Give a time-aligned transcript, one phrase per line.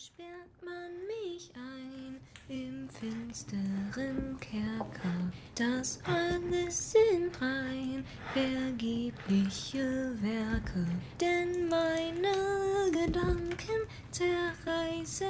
[0.00, 5.30] sperrt man mich ein im finsteren Kerker.
[5.54, 8.02] Das alles sind rein
[8.32, 10.86] vergebliche Werke,
[11.20, 15.26] denn meine Gedanken zerreißen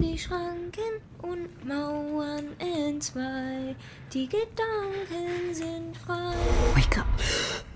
[0.00, 3.76] die Schranken und Mauern entzwei.
[4.12, 6.34] Die Gedanken sind frei.
[6.74, 7.67] Wake up.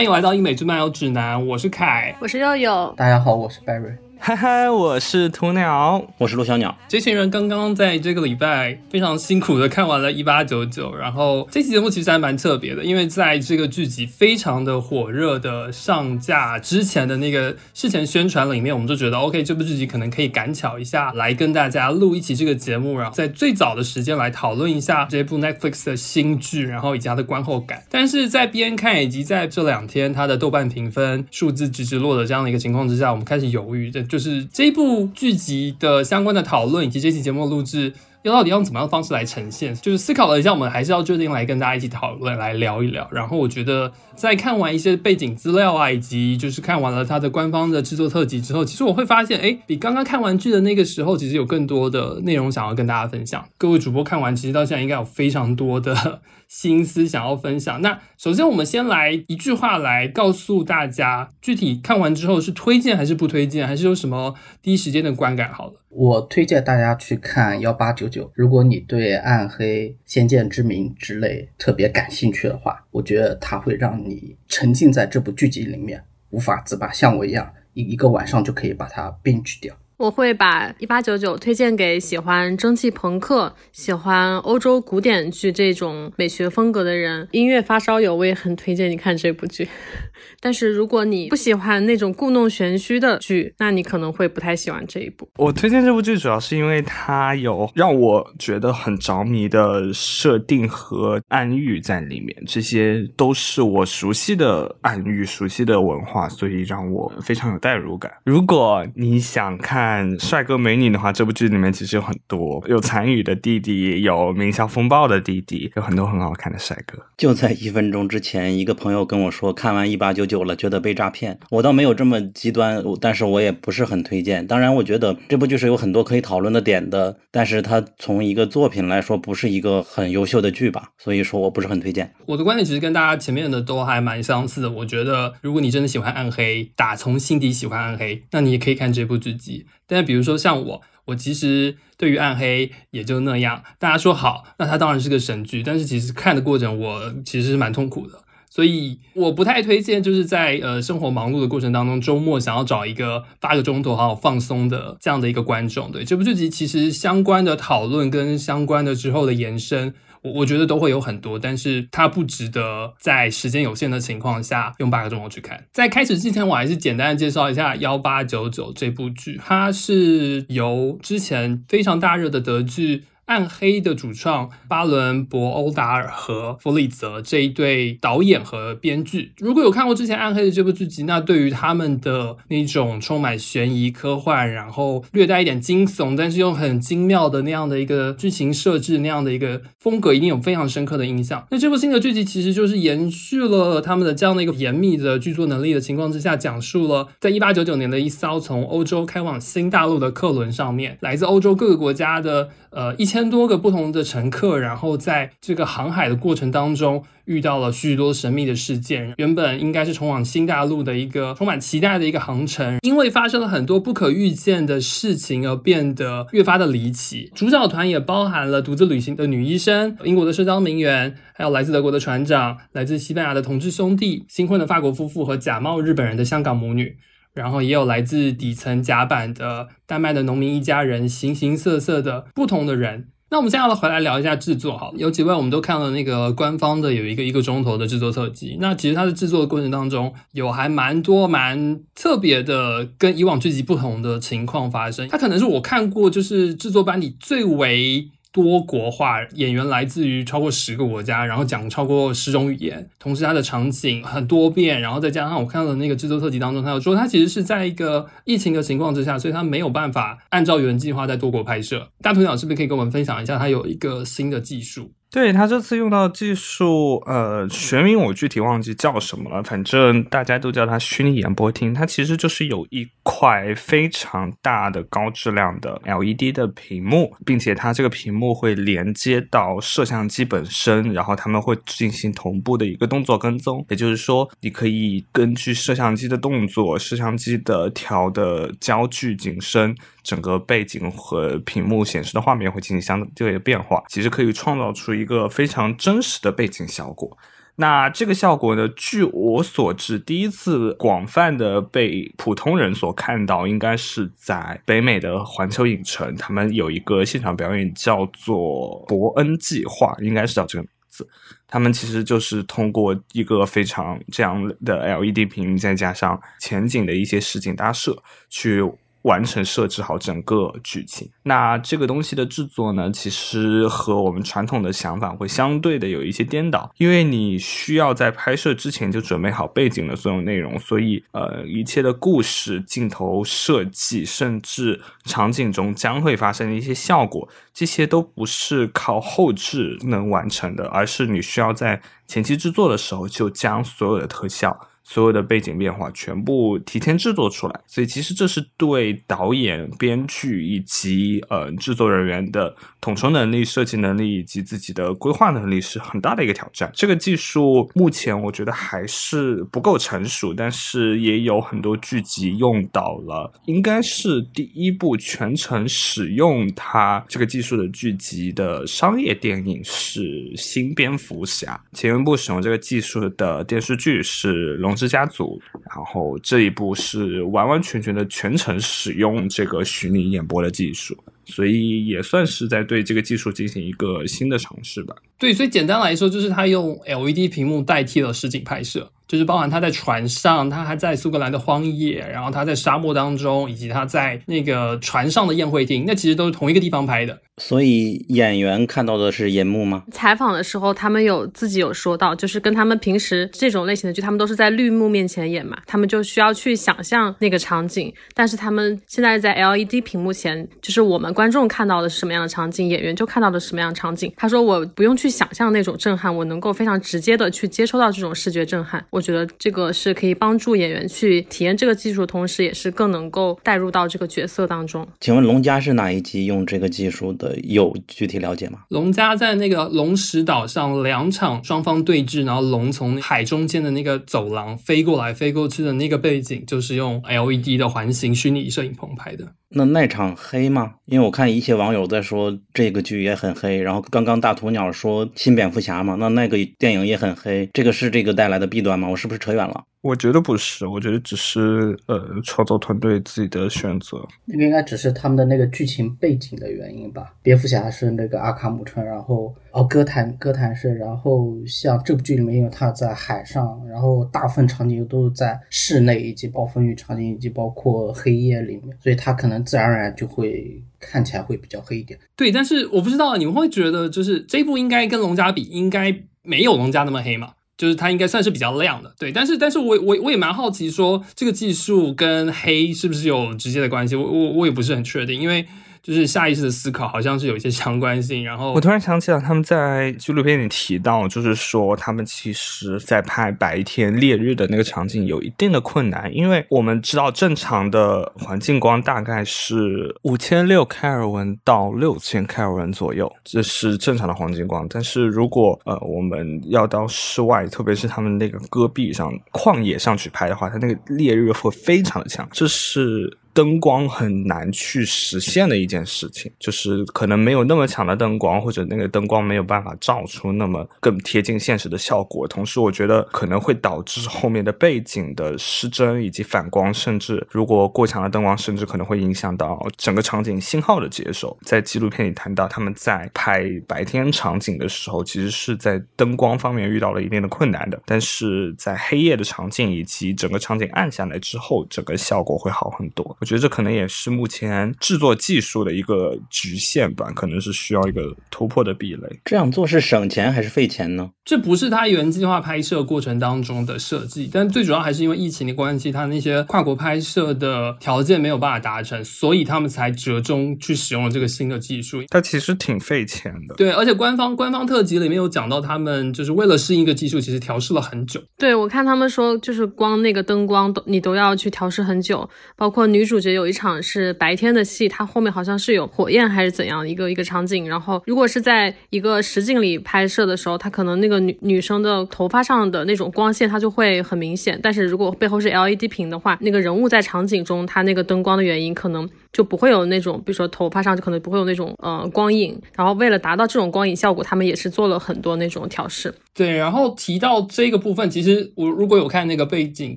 [0.00, 2.16] 欢迎来到医美之漫游指南，我是凯。
[2.22, 3.98] 我是佑佑，大家好，我是 Barry。
[4.22, 6.76] 嗨嗨，我是鸵鸟，我是陆小鸟。
[6.86, 27.82] 这群人刚刚在这个礼拜非常辛苦的看完了《一八九九》，然后这期节目其实还蛮特别的，因为在这个剧集非常的火热的上架之前的那个事前宣传里面，我们就觉得 OK，这部剧集可能可以赶巧一下来跟大家录一期这个节目，然后在最早的时间来讨论一下这部 Netflix 的新剧，然后以及它的观后感。
[27.88, 37.92] 但是在边看以及在这两天它的豆瓣评分数字直直落的这样的一个情况之下，我们开始犹豫，这就是这一部剧集的相关的讨论以及这期节目录制。
[38.22, 39.74] 要到底用怎么样的方式来呈现？
[39.76, 43.08] 就是思考了一下，我们还是要决定来跟大家一起讨论，来聊一聊。
[43.10, 53.42] 然后我觉得，在看完一些背景资料啊，以及就是看完了它的官方的制作特辑之后，其实我会发现，哎，比刚刚看完剧的那个时候，其实有更多的内容想要跟大家分享。
[53.56, 57.80] 各位主播看完，其实到现在应该有非常多的心思想要分享。
[57.80, 65.52] 那首先，我们先来一句话来告诉大家，具体看完之后是推荐还是不推荐，还是有什么第一时间的观感？
[65.54, 65.74] 好了。
[65.88, 68.28] 我推荐大家去看幺八九九。
[68.34, 79.72] 如果你对暗黑、先见之明之类特别感兴趣的话，我觉得它会让你沉浸在这部剧集里面，无法自拔，像我一样，一一个晚上就可以把它 binge 掉。
[80.00, 87.28] 我会把一八九九推荐给喜欢蒸汽朋克、喜欢欧洲古典剧这种美学风格的人。
[87.32, 89.68] 音乐发烧友，我也很推荐你看这部剧。
[90.40, 95.28] 但是如果你不喜欢那种故弄玄虚的剧，那你可能会不太喜欢这一部。
[95.36, 108.10] 我推荐这部剧主要是因为它有让我觉得很着迷的设定和暗喻在里面，这些都是我熟悉的暗喻、熟悉的文化，所以让我非常有代入感。
[108.24, 116.98] 如果你想看帅哥美女的话，这部剧里面其实有很多，有残雨的弟弟，有名校风暴的弟弟，有很多很好看的帅哥。
[117.18, 120.30] 就在一分钟之前，一个朋友跟我说，看完一八九。
[120.30, 121.40] 九了，觉得被诈骗。
[121.50, 124.46] 我倒没有这么极端，但是我也不是很推荐。
[124.46, 130.90] 当然，我觉得这部剧是有很多可以讨论的点的，但是它从一个作品来说，不是一个很优秀的剧吧。
[130.98, 132.14] 所以说我不是很推荐。
[132.26, 134.70] 我的观点其实跟大家前面的都还蛮相似的。
[134.70, 139.66] 我觉得，如果你真的喜欢暗黑，打从心底喜欢暗黑，那你也可以看这部剧集。
[139.90, 143.64] 但是，比如说像我，我其实对于暗黑也就那样。
[143.80, 148.20] 大家说好，那它当然是个神剧，但是其实看的过程，我其实是蛮痛苦的。
[148.48, 155.90] 所以我不太推荐，就是在呃生活忙碌的过程当中，周末想要找一个八个钟头好好放松的这样的一个观众。
[155.90, 165.64] 对这部剧集，其实相关的讨论跟相关的之后的延伸，我我觉得都会有很多，但是它不值得在时间有限的情况下用八个钟头去看。
[165.72, 173.04] 在开始之前，我还是简单的介绍一下幺八九九这部剧，它是由之前非常大热的德剧。
[173.30, 191.46] 暗黑的主创巴伦·博欧达尔和弗里泽这一对导演和编剧，如果有看过之前暗黑的这部剧集，那对于他们的那种充满悬疑、科幻，然后略带一点惊悚，但是又很精妙的那样的一个剧情设置，那样的一个风格，一定有非常深刻的印象。
[191.52, 203.30] 那这部新的剧集其实就是延续了他们的这样的一个严密的剧作能力的情况之下，讲述了在一八九九年的一艘从欧洲开往新大陆的客轮上面，来自欧洲各个国家的呃一千。
[203.30, 209.14] 多个不同的乘客，然后在这个航海的过程当中，遇到了许多神秘的事件。
[209.18, 217.30] 原本应该是通往新大陆的一个充满期待的一个航程，因为发生了很多不可预见的事情而变得越发的离奇。
[217.36, 226.96] 主角团也包含了独自旅行的女医生、英国的社交名媛，还有来自德国的船长、来自西班牙的同志兄弟、新婚的法国夫妇和假冒日本人的香港母女。
[227.34, 233.08] 然后也有来自底层甲板的丹麦的农民一家人，形形色色的不同的人。
[233.32, 238.56] 那我们现在回来聊一下制作，好，有几位我们都看了那个官方的有一个一个钟头的制作特辑。
[238.60, 245.06] 那其实它的制作过程当中，有还蛮多蛮特别的，跟以往剧集不同的情况发生。
[245.08, 248.10] 它可能是我看过就是制作班底最为。
[248.32, 261.88] 多国化演员来自于超过十个国家，然后讲超过十种语言，同时它的场景很多变，然后再加上我看到的那个制作特辑当中，他有说他其实是在一个疫情的情况之下，所以他没有办法按照原计划在多国拍摄。
[262.00, 264.92] 大鸵鸟是不是可以跟我们分享一下，他有一个新的技术？
[265.12, 271.74] 对他这次用到技术，呃，学名我具体忘记叫什么了，反正大家都叫它虚拟演播厅。
[271.74, 283.66] 它其实就是有一块非常大的高质量的 LED 的屏幕，并且它这个屏幕会连接到摄像机本身，然后他们会进行同步的一个动作跟踪。
[283.68, 289.74] 也就是说，你可以根据摄像机的动作、摄像机的调的焦距、景深。
[290.02, 297.16] 整个背景和屏幕显示的画面会进行相对的变化，其实可以创造出一个非常真实的背景效果。
[297.56, 311.06] 那这个效果呢，据我所知，第一次广泛的被普通人所看到，应该是在北美的环球影城，他们有一个现场表演叫做伯恩计划，应该是叫这个名字。
[311.46, 318.64] 他们其实就是通过一个非常这样的 LED 屏，再加上前景的一些实景搭设去。
[319.02, 344.68] 完成设置好整个剧情，那这个东西的制作呢，其实和我们传统的想法会相对的有一些颠倒，因为你需要在拍摄之前就准备好背景的所有内容，所以呃，一切的故事、镜头设计，甚至场景中将会发生的一些效果，这些都不是靠后置能完成的，而是你需要在前期制作的时候就将所有的特效。
[344.92, 356.68] 所有的背景变化全部提前制作出来，所以其实这是对导演、编剧以及呃制作人员的统筹能力、设计能力以及自己的规划能力是很大的一个挑战。
[356.74, 370.02] 这个技术目前我觉得还是不够成熟，但是也有很多剧集用到了，应该是第一部全程使用它这个技术的剧集的商业电影是
[370.36, 374.74] 《新蝙蝠侠》，前一部使用这个技术的电视剧是《龙》。
[374.80, 380.96] 之家族，然后这一部是完完全全的全程使用这个虚拟演播的技术，
[381.26, 384.96] 所以也算是在对这个技术进行一个新的尝试吧。
[385.18, 388.90] 对，所以简单来说，就是他用 LED 屏幕代替了实景拍摄。
[389.10, 397.18] 就是包含他在船上，他还在苏格兰的荒野，然后他在沙漠当中，以及他在那个船上的宴会厅，那其实都是同一个地方拍的。
[397.38, 399.82] 所以演员看到的是银幕吗？
[399.90, 407.92] 采访的时候，他们有自己有说到，就是跟他们平时这种类型的剧，他们都是在绿幕面前演嘛，他们就需要去想象那个场景。
[408.14, 414.12] 但是他们现在在 LED 屏幕前，就是我们观众看到的是什么样的场景，演员就看到的什么样的场景。
[414.16, 418.84] 他说我不用去想象那种震撼，我能够非常直接的去接收到这种视觉震撼。
[418.90, 424.86] 我觉得这个是可以帮助演员去体验这个技术，同时也是更能够带入到这个角色当中。
[425.00, 427.36] 请问龙家是哪一集用这个技术的？
[427.44, 428.60] 有具体了解吗？
[428.68, 439.32] 龙家在那个龙石岛上两场双方对峙，然后龙从海中间的那个走廊飞过来、飞过去的那个背景，就是用 LED 的环形虚拟摄影棚拍的。
[439.52, 440.74] 那那场黑吗？
[440.84, 448.88] 因为我看一些网友在说这个剧也很黑，然后刚刚大鸵鸟说新蝙蝠侠嘛，那那个电影也很黑，这个是这个带来的弊端吗？
[448.90, 449.64] 我是不是扯远了？
[449.82, 454.06] 我觉得不是，我觉得只是呃创作团队自己的选择。
[454.26, 457.14] 那个应该只是他们的那个剧情背景的原因吧。
[457.22, 471.98] 蝙蝠侠是那个阿卡姆城，然后哦哥谭哥谭市，然后像这部剧里面，因为他在海上，然后大部分场景都是在室内，以及暴风雨场景，以及包括黑夜里面，所以他可能自然而然就会看起来会比较黑一点。
[472.14, 477.32] 对，但是我不知道你们会觉得，就是这部应该跟龙家比，应该没有龙家那么黑吗？
[477.60, 483.94] 就是它应该算是比较亮的，对，但是但是我我我也蛮好奇，说这个技术跟黑是不是有直接的关系？
[483.94, 485.46] 我我我也不是很确定，因为。
[485.82, 488.22] 就是下意识的思考，好像是有一些相关性。
[488.24, 504.66] 然后我突然想起来，他们在纪录片里提到，就是说他们其实在拍白天烈日的那个场景有一定的困难，因为我们知道正常的环境光大概是五千六开尔文到六千开尔文左右，这是正常的环境光。
[504.68, 513.16] 但是如果呃我们要到室外，特别是他们那个戈壁上旷野上去拍的话，它那个烈日会非常的强，这是。
[513.32, 522.26] 灯光很难去实现的一件事情，就是可能没有那么强的灯光，或者那个灯光没有办法照出那么更贴近现实的效果。
[522.26, 531.36] 同时，我觉得可能会导致后面的背景的失真以及反光，甚至如果过强的灯光，甚至可能会影响到整个场景信号的接收。
[531.42, 543.16] 在纪录片里谈到，他们在拍白天场景的时候，其实是在灯光方面遇到了一定的困难的，但是在黑夜的场景以及整个场景暗下来之后，整个效果会好很多。
[543.20, 549.20] 我觉得这可能也是目前制作技术的一个局限吧，可能是需要一个突破的壁垒。
[549.24, 551.10] 这样做是省钱还是费钱呢？
[551.24, 562.02] 这不是他原计划拍摄过程当中的设计，但最主要还是因为疫情的关系，他那些跨国拍摄的条件没有办法达成，所以他们才折中去使用了这个新的技术。
[562.08, 563.54] 它其实挺费钱的。
[563.54, 568.20] 对，而且官方官方特辑里面有讲到，他们就是为了适应一个技术，其实调试了很久。
[568.38, 596.12] 对我看他们说，就是光那个灯光都你都要去调试很久，包括女主角有一场是白天的戏，他后面好像是有火焰还是怎样一个一个场景，然后如果是在一个实景里拍摄的时候，他可能那个女女生的头发上的那种光线它就会很明显，但是如果背后是 LED 屏的话，那个人物在场景中他那个灯光的原因可能就不会有那种，比如说头发上就可能不会有那种呃光影，然后为了达到这种光影效果，他们也是做了很多那种调试。
[596.34, 599.96] 对，然后提到这个部分，其实我如果有看那个背景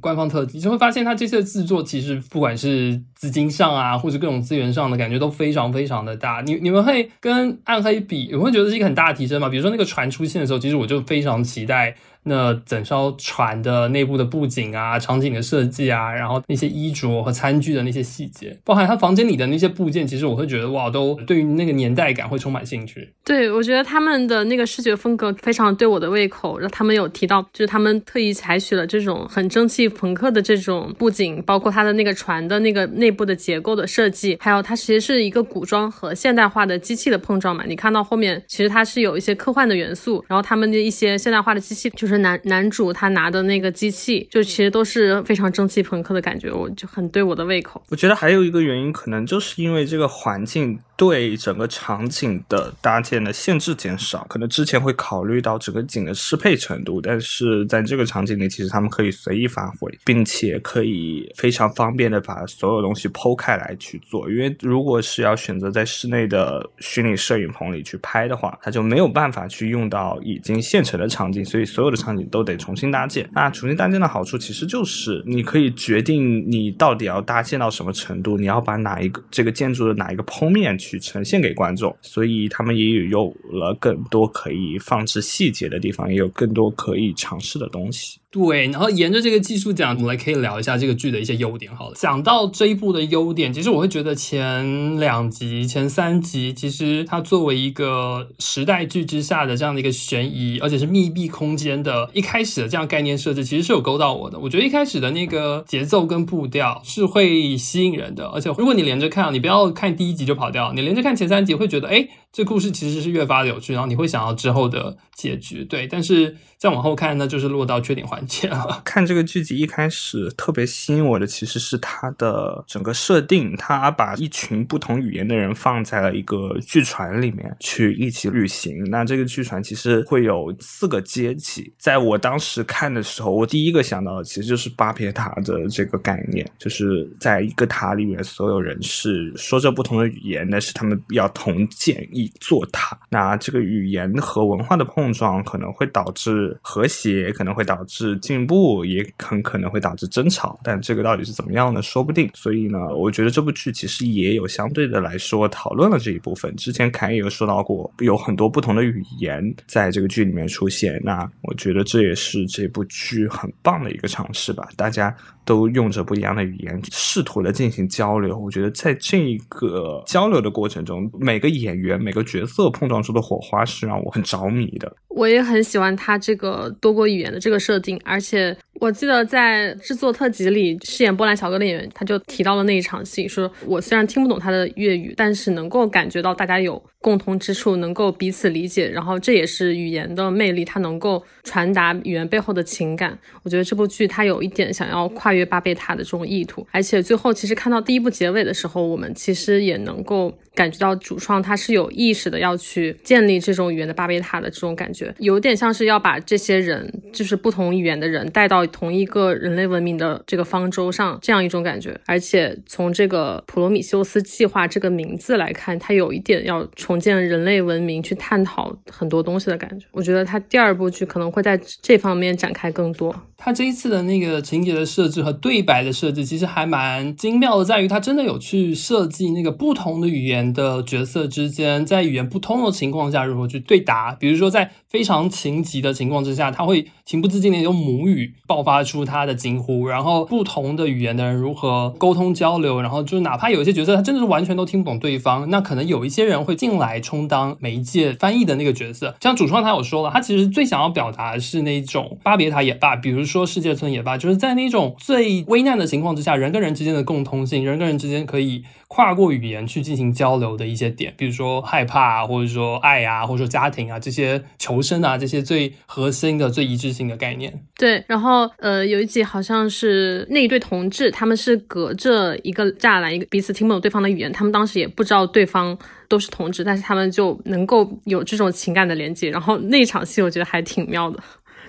[0.00, 6.42] 官方特辑，就会发现他这次的制作其实不管是资金上啊，或者各种资源上的感觉都非常非常的大。
[6.44, 9.48] 你你们会跟暗黑比，你会觉得是一个很大的提升吗？
[9.48, 11.94] 比如说那个船出现的时候，其实我就非常期待。
[12.24, 23.12] 那整艘船的内部的布景啊、场景的设计啊，然后那些衣着和餐具的那些细节，包含他房间里的那些部件，其实我会觉得哇，都对于那个年代感会充满兴趣。
[23.24, 26.58] 对，我觉得他们的那个视觉风格非常对我的胃口。
[26.58, 37.64] 然后他们有提到，就是他们特意采取了这种很蒸汽朋克的这种布景，包括它的那个船的那个内部的结构的设计，还有它其实是一个古装和现代化的机器的碰撞嘛。
[37.66, 47.82] 你看到后面，其实它是有一些科幻的元素，然后他们的一些现代化的机器，就是男男主他拿的那个机器，就其实都是非常蒸汽朋克的感觉，我就很对我的胃口。
[47.88, 50.78] 我觉得还有一个原因，可能就是因为这个环境。
[50.94, 64.30] 对整个场景的搭建的限制减少，可能之前会考虑到整个景的适配程度，但是在这个场景里，其实他们可以随意发挥，并且可以非常方便的把所有东西剖开来去做。
[64.30, 73.28] 因为如果是要选择在室内的虚拟摄影棚里去拍的话，它就没有办法去用到已经现成的场景，所以所有的场景都得重新搭建。
[73.32, 80.92] 那重新搭建的好处其实就是你可以决定你到底要搭建到什么程度，你要把哪一个这个建筑的哪一个剖面去。
[80.92, 88.18] 去呈现给观众，所以他们也有了更多可以放置细节的地方，也有更多可以尝试的东西。
[88.32, 91.70] 对，然后沿着这个技术讲，我们来可以聊一下这个剧的一些优点。
[91.76, 104.38] 好了，讲到这一部的优点，其实我会觉得前两集、前三集，其实它作为一个时代剧之下的这样的一个悬疑，而且是密闭空间的，一开始的这样概念设置，其实是有勾到我的。
[104.38, 112.08] 我觉得一开始的那个节奏跟步调是会吸引人的，而且如果你连着看，你不要看第一集就跑掉，你连着看前三集，会觉得哎。
[112.32, 115.86] 这故事其实是越发的有趣，然后你会想要之后的结局，对。
[115.86, 118.80] 但是再往后看呢，就是落到缺点环节了。
[118.86, 128.82] 看这个剧集一开始特别吸引我的，其实是它的整个设定，它把一群不同语言的人放在了一个巨船里面去一起旅行。
[128.90, 131.70] 那这个巨船其实会有四个阶级。
[131.76, 142.21] 在我当时看的时候，我第一个想到的其实就是巴别塔的这个概念，就是在一个塔里面，所有人是说着不同的语言，但是他们要同建一。
[142.40, 150.58] 座塔，那这个语言和文化的碰撞可能会导致和谐，可能会导致进步，也很可能会导致争吵。
[150.62, 151.80] 但这个到底是怎么样呢？
[151.82, 152.30] 说不定。
[152.34, 156.54] 所以呢，我觉得这部剧其实也有相对的来说讨论了这一部分。
[156.56, 161.00] 之前凯也有说到过，有很多不同的语言在这个剧里面出现。
[161.04, 164.68] 那我觉得这也是这部剧很棒的一个尝试吧。
[164.76, 165.14] 大家。
[165.44, 168.38] 都用着不一样的语言，试图的进行交流。
[168.38, 174.94] 我觉得在这个交流的过程中，每个演员、每个角色碰撞出的火花是让我很着迷的。
[175.08, 188.88] 我也很喜欢他这个多国语言的这个设定，而且我记得在制作特辑里饰演波兰小哥的演员，他就提到了那一场戏，说我虽然听不懂他的粤语，但是能够感觉到大家有共同之处，能够彼此理解。
[188.88, 193.16] 然后这也是语言的魅力，它能够传达语言背后的情感。
[193.44, 211.98] 我觉得这部剧它有一点想要跨越巴贝塔的这种意图，而且最后其实看到第一部结尾的时候，我们其实也能够感觉到主创他是有意识的要去建立这种语言的巴别塔的这种感觉，有点像是要把这些人，就是不同语言的人带到同一个人类文明的这个方舟上，这样一种感觉。
[212.06, 219.86] 而且从这个普罗米修斯计划这个名字来看，它有一点要重建人类文明，去探讨很多东西的感觉。
[219.92, 223.14] 我觉得他第二部剧可能会在这方面展开更多。
[223.36, 234.16] 他这一次的那个情节的设置和对白的设置，其实还蛮精妙的，在于他真的有去设计那个不同的语言的角色之间，在语言不通的情况下如何去对答。
[234.18, 249.14] 比如说，在非常情急的情况之下，他会情不自禁的用母语爆发出他的惊呼，然后不同的语言的人如何沟通交流，然后就哪怕有一些角色他真的是完全都听不懂对方，那可能有一些人会进来充当媒介翻译的那个角色。
[249.20, 267.52] 像主创他有说了，他其实最想要表达的是那种巴别塔也罢，比如说世界村也罢，就是在那种最危难的情况之下，人跟人之间的共通性，人跟人之间可以跨过语言去进行交交流的一些点，比如说害怕啊，或者说爱啊，或者说家庭啊这些求生啊这些最核心的、最一致性的概念。
[267.76, 275.76] 对，然后呃，有一集好像是那一对同志，他们是隔着一个栅栏，一个彼此听不懂对方的语言，他们当时也不知道对方
[276.08, 279.28] 都是同志，但是他们就能够有这种情感的连接。
[279.30, 281.22] 然后那场戏我觉得还挺妙的，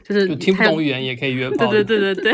[0.08, 1.68] 就是就听不懂语言也可以约炮。
[1.68, 2.34] 对对对对对。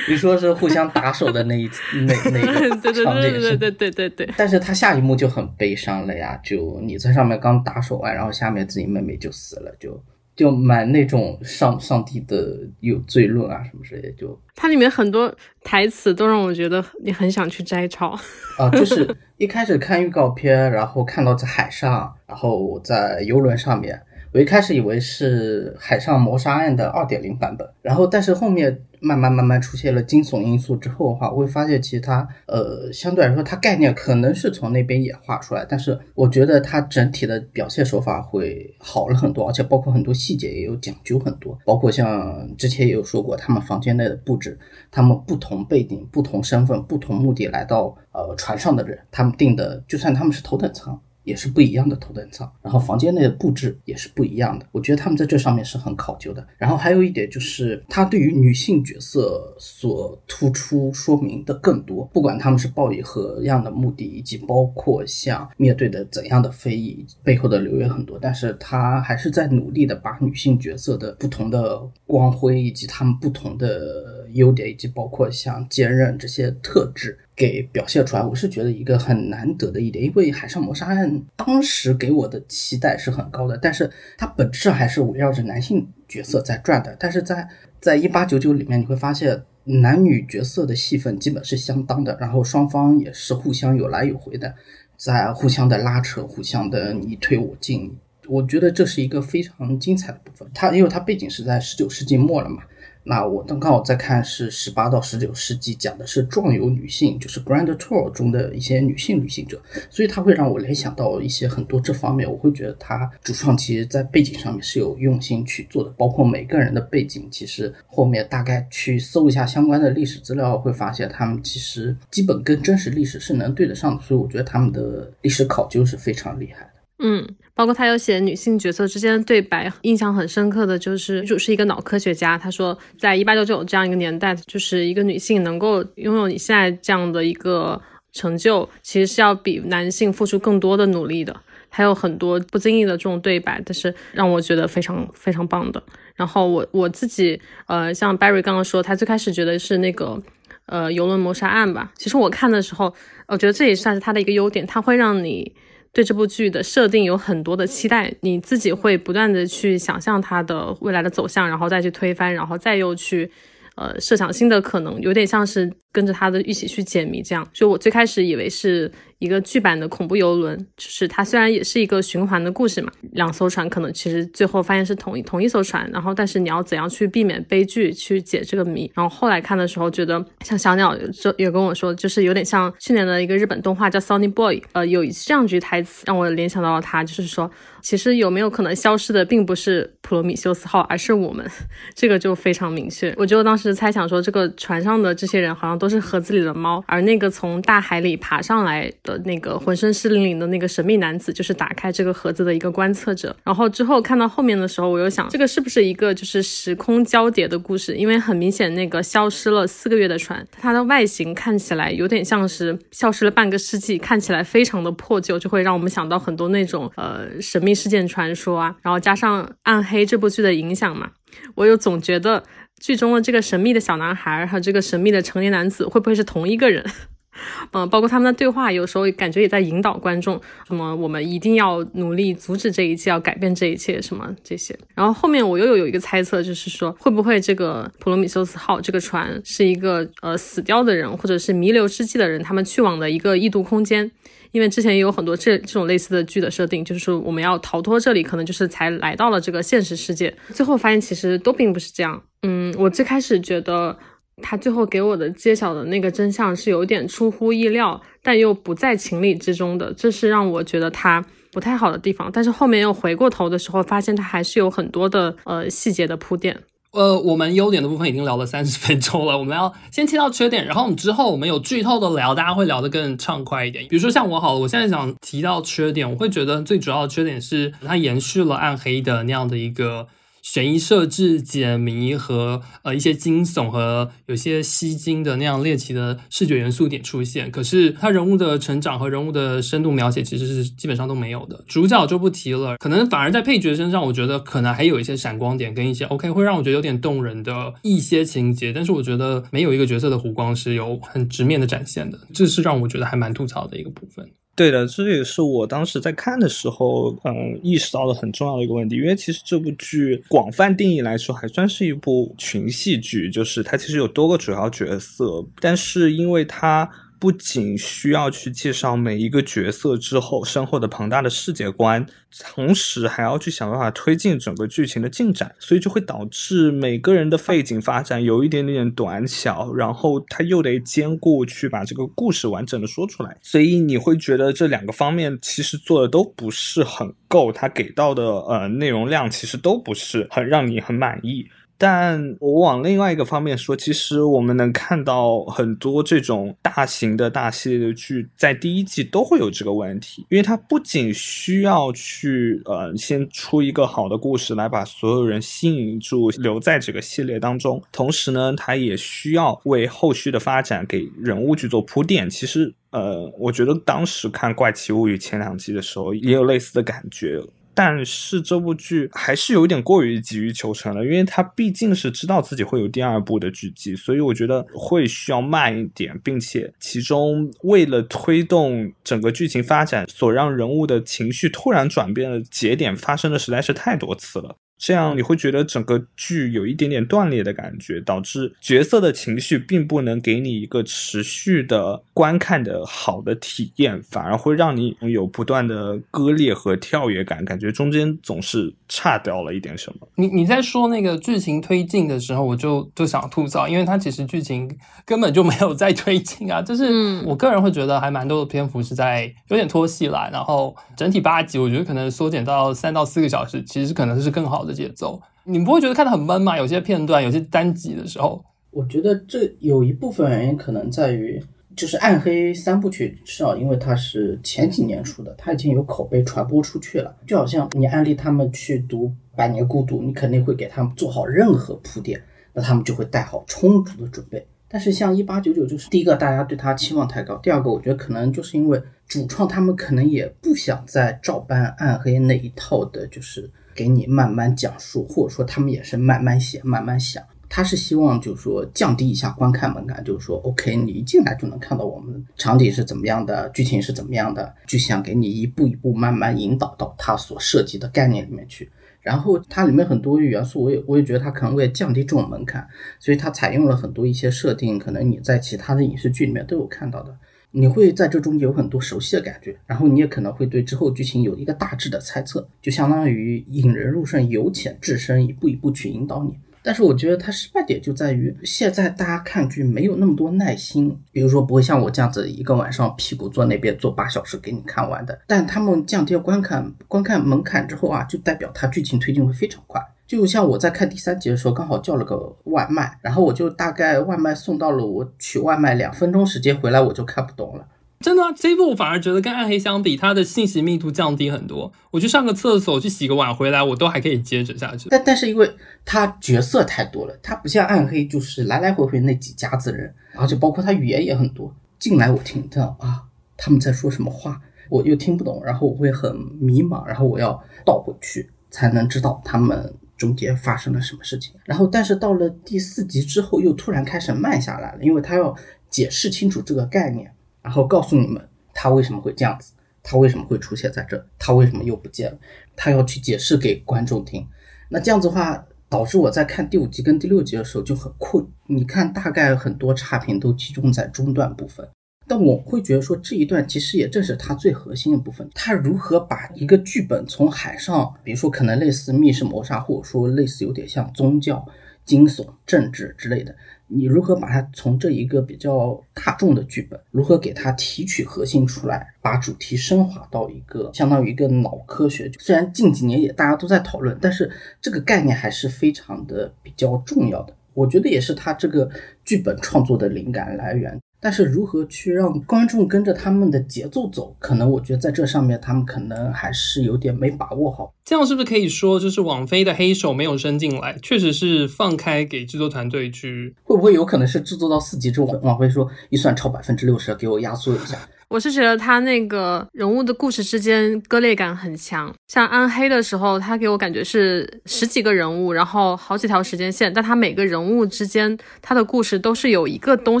[0.08, 1.68] 你说是互相打手的那一
[2.06, 10.02] 那那个 场景是对对对对对对，但是他下一幕就很悲伤了呀，就你在上面刚打手完，然后下面自己妹妹就死了，就
[10.36, 18.18] 就蛮那种上上帝的有罪论啊什么之类的，就它里面很多台词都让我觉得你很想去摘抄。
[18.58, 24.00] 啊，就是一开始看预告片，然后看到在海上，然后在游轮上面，
[24.32, 44.56] 我一开始以为是《海上谋杀案》的二点零版本，然后但是后面慢慢慢慢出现了惊悚因素之后的话，我会发现其实它呃相对来说它概念可能是从那边演化出来，但是我觉得它整体的表现手法会好了很多，而且包括很多细节也有讲究很多，包括像之前也有说过他们房间内的布置，
[44.92, 51.00] 他们不同背景、不同身份、不同目的来到呃船上的人，他们定的就算他们是头等舱。
[51.24, 54.66] 也是不一样的头等舱，然后房间内的布置也是不一样的。
[54.72, 56.46] 我觉得他们在这上面是很考究的。
[56.56, 77.18] 然后还有一点就是，他对于女性角色所突出说明的更多，不管他们是抱以何样的目的，以及包括像面对的怎样的非议，背后的流言很多，但是他还是在努力的把女性角色的不同的光辉，以及他们不同的优点，以及包括像坚韧这些特质。
[77.40, 86.94] 给表现出来，我是觉得一个很难得的一点，因为《海上谋杀案》当时给我的期待是很高的，但是它本质还是围绕着男性角色在转的。
[87.00, 87.48] 但是在
[87.80, 94.54] 在一八九九里面，你会发现男女角色的戏份基本是相当的，然后双方也是互相有来有回的，
[94.98, 97.96] 在互相的拉扯，互相的你推我进。
[98.28, 100.46] 我觉得这是一个非常精彩的部分。
[100.52, 102.64] 它因为它背景是在十九世纪末了嘛。
[103.02, 126.69] 那我刚刚好在看是十八到十九世纪，讲的是壮游女性，就是 Grand Tour 中的一些女性旅行者，所以它会让我联想到一些很多这方面，我会觉得它主创其实在背景上面是有用心去做的，包括每个人的背景，其实后面大概去搜一下相关的历史资料，会发现他们其实基本跟真实历史是能对得上的，所以我觉得他们的历史考究是非常厉害。
[127.02, 137.80] 嗯，包括他有写女性角色之间对白，印象很深刻的就是女主是一个脑科学家，他说在一八九九这样一个年代，就是一个女性能够拥有你现在这样的一个
[138.12, 141.34] 成就，其实是要比男性付出更多的努力的。
[141.70, 145.82] 还有很多不经意的这种对白，但是让我觉得非常非常棒的。
[146.14, 150.22] 然后我我自己呃，像 Barry 刚刚说，他最开始觉得是那个
[150.66, 151.92] 呃游轮谋杀案吧。
[151.96, 152.92] 其实我看的时候，
[153.26, 155.54] 我觉得这也算是他的一个优点，他会让你。
[155.92, 163.30] 对这部剧的设定有很多的期待，你自己会不断的去想象它的未来的走向，然后再去推翻，然后再又去，
[163.80, 167.48] 呃，设想新的可能，有点像是跟着他的一起去解谜这样。
[167.50, 178.92] 就我最开始以为是一个剧版的恐怖游轮，就是它虽然也是一个循环的故事嘛，两艘船可能其实最后发现是同一同一艘船，然后但是你要怎样去避免悲剧，去解这个谜。
[178.94, 187.50] 然后后来看的时候，觉得像小鸟就也跟我说，就是有点像去年的一个日本动画叫《Sunny Boy》，呃，有这样一句台词让我联想到了他，就是说，
[187.82, 191.44] 其实有没有可能消失的并不是普罗米修斯号，而是我们，
[191.94, 193.14] 这个就非常明确。
[193.16, 203.34] 我就当时猜想说，这个船上的这些人好像都是盒子里的猫，而那个从大海里爬上来的那个浑身湿淋淋的那个神秘男子，就是打开这个盒子的一个观测者。
[203.44, 207.96] 然后之后看到后面的时候，我又想，这个是不是一个就是时空交叠的故事？
[207.96, 218.76] 因为很明显，那个消失了四个月的船，它的外形看起来有点像是消失了半个世纪，看起来非常的破旧，就会让我们想到很多那种呃神秘事件传说啊。
[218.82, 221.10] 然后加上《暗黑》这部剧的影响嘛，
[221.54, 222.42] 我又总觉得。
[222.80, 226.82] 剧中的这个神秘的小男孩和这个神秘的成年男子会不会是同一个人？
[227.72, 234.74] 嗯，包括他们的对话，有时候感觉也在引导观众，什么我们一定要努力阻止这一切，要改变这一切，什么这些。
[234.94, 244.10] 然后后面我又有有一个猜测，就是说会不会这个普罗米修斯号这个船是一个呃死掉的人，或者是弥留之际的人，他们去往的一个异度空间。
[244.52, 250.34] 因为之前也有很多这这种类似的剧的设定，就是说我们要逃脱这里，可能就是才来到了这个现实世界。
[250.54, 252.22] 最后发现其实都并不是这样。
[252.42, 253.96] 嗯，我最开始觉得
[254.42, 262.30] 他最后给我的揭晓的那个真相是有点出乎意料，但又不在情理之中的，这是让我觉得他不太好的地方。
[262.32, 266.58] 但是后面又回过头的时候，发现他还是有很多的呃细节的铺垫。
[266.92, 273.86] 呃，我们优点的部分已经聊了三十分钟了，我们要先切到缺点，然后我们之后我们有剧透的聊，大家会聊得更畅快一点。
[273.88, 280.08] 比如说像我好了，我现在想提到缺点，我会觉得最主要的缺点是它延续了暗黑的那样的一个。
[280.42, 291.64] 悬疑设置、解谜和呃一些惊悚和有些吸睛的那样猎奇的视觉元素点出现，可是他人物的成长和人物的深度描写其实是基本上都没有的。
[291.68, 304.28] 主角就不提了，可能反而在配角身上，我觉得可能还有一些闪光点跟一些 OK 会让我觉得有点动人的一些情节，但是我觉得没有一个角色的弧光是有很直面的展现的，这是让我觉得还蛮吐槽的一个部分。
[304.56, 308.96] 对的，这也是我当时在看的时候，嗯，意识到的很重要的一个问题。
[308.96, 316.90] 因为其实这部剧广泛定义来说，还算是一部群戏剧，就是它其实有多个主要角色，但是因为它。
[317.20, 322.06] 不仅需要去介绍每一个角色之后身后的庞大的世界观，
[322.54, 341.46] 同时还要去想办法推进整个剧情的进展，所以就会导致每个人的背景发展有一点点短小，然后他又得兼顾去把这个故事完整的说出来，所以你会觉得这两个方面其实做的都不是很够，他给到的呃内容量其实都不是很让你很满意。
[341.80, 362.28] 但我往另外一个方面说，其实我们能看到很多这种大型的大系列的剧，在第一季都会有这个问题，因为它不仅需要去呃先出一个好的故事来把所有人吸引住，留在这个系列当中，同时呢，它也需要为后续的发展给人物去做铺垫。
[362.28, 367.40] 其实呃，我觉得当时看《怪奇物语》前两季的时候，也有类似的感觉。
[367.74, 384.56] 但是这部剧还是有点过于急于求成了，因为他毕竟是知道自己会有第二部的剧集，所以我觉得会需要慢一点，并且其中为了推动整个剧情发展，所让人物的情绪突然转变的节点发生的实在是太多次了。
[384.80, 400.08] 这样你会觉得整个剧有一点点断裂的感觉，导致角色的情绪并不能给你一个持续的观看的好的体验，反而会让你有不断的割裂和跳跃感，感觉中间总是差掉了一点什么。
[400.14, 414.69] 你你在说那个剧情推进的时候，我就就想吐槽，因为它其实剧情根本就没有在推进啊，就是我个人会觉得还蛮多的篇幅是在有点拖戏了，然后整体八集我觉得可能缩减到三到四个小时，其实可能是更好的。
[414.72, 416.56] 节奏，你不会觉得看得很闷吗？
[416.56, 421.42] 有些片段，有些单集的时候，我觉得这有一部分原因可能在于，
[421.74, 427.16] 就是《暗黑三部曲》，至少因为它是前几年出的，它已经有口碑传播出去了。
[427.26, 434.46] 就好像你安利他们去读《百年孤独》，你肯定会给他们做好任何铺垫，那他们就会带好充足的准备。
[434.68, 443.50] 但是像一八九九，就是第一个，大家对他期望太高；第二个，我觉得可能就是因为主创他们可能也不想再照搬《暗黑》那一套的，就是。
[443.74, 447.22] 给你慢慢讲述，或者说他们也是慢慢写、慢慢想。
[447.48, 458.70] 他是希望就是说降低一下观看门槛，就是说 OK，你一进来就能看到我们场景是怎么样的，剧情是怎么样的，就想给你一步一步慢慢引导到他所涉及的概念里面去。
[459.02, 467.16] 然后它里面很多元素，我也我也觉得它可能为了降低这种门槛，所以它采用了很多一些设定，可能你在其他的影视剧里面都有看到的。
[467.52, 476.38] 你会在这中有很多熟悉的感觉，然后你也可能会对之后剧情有一个大致的猜测，就相当于引人入胜、由浅至深，一步一步去引导你。
[476.62, 485.18] 但是我觉得它失败点就在于现在大家看剧没有那么多耐心，比如说不会像我这样子一个晚上屁股坐那边坐八小时给你看完的。
[485.26, 489.80] 但他们降低观看观看门槛之后啊，就代表它剧情推进会非常快。
[490.10, 497.64] 就像我在看第三集的时候，刚好叫了个外卖，然后我就大概外卖送到了，我取外卖两分钟时间回来，我就看不懂了。
[498.00, 501.72] 真的啊，这一部我反而觉得跟暗黑相比，它的信息密度降低很多。
[501.92, 504.88] 我去上个厕所，去洗个碗回来，我都还可以接着下去。
[504.88, 505.48] 但但是因为
[505.84, 511.54] 它角色太多了，它不像暗黑，就是来来回回那几家子人，而且包括它语言也很多。
[511.78, 513.04] 进来我听到啊，
[513.36, 521.34] 他们在说什么话，我又听不懂，然后我会很迷茫，然后我要倒回去才能知道他们中间发生了什么事情。
[521.44, 525.36] 然后但是到了第四集之后，又突然开始慢下来了，因为他要
[525.68, 527.12] 解释清楚这个概念。
[527.42, 532.18] 然后告诉你们他为什么会这样子，他为什么会出现在这，他为什么又不见了，
[532.56, 534.26] 他要去解释给观众听。
[534.70, 538.26] 那这样子的话，导致我在看第五集跟第六集的时候就很困。
[538.46, 541.68] 你看，大概很多差评都集中在中段部分，
[542.10, 545.30] 但我会觉得说这一段其实也正是它最核心的部分。
[545.32, 551.46] 它如何把一个剧本从海上，比如说可能类似密室谋杀，或者说类似有点像宗教、
[551.84, 553.32] 惊悚、政治之类的。
[553.68, 562.10] 你如何把它从这一个比较大众的剧本，如何给它提取核心出来，把主题升华到一个相当于一个脑科学？
[562.18, 564.28] 虽然近几年也大家都在讨论，但是
[564.60, 567.36] 这个概念还是非常的比较重要的。
[567.54, 568.68] 我觉得也是他这个
[569.04, 570.76] 剧本创作的灵感来源。
[571.00, 577.72] 但是如何去让观众跟着他们的节奏走，可能我觉得在这上面他们可能还是有点没把握好。
[577.84, 583.34] 这样是不是可以说，就是网飞的黑手没有伸进来，确实是放开给制作团队去？
[583.42, 587.78] 会不会有可能是制作到四集之后，网飞说预算超百分之六十，给我压缩一下？
[588.10, 600.00] 我是觉得他那个人物的故事之间割裂感很强，像暗黑的时候，他给我感觉是十几个人物，然后好几条时间线，但他每个人物之间他的故事都是有一个东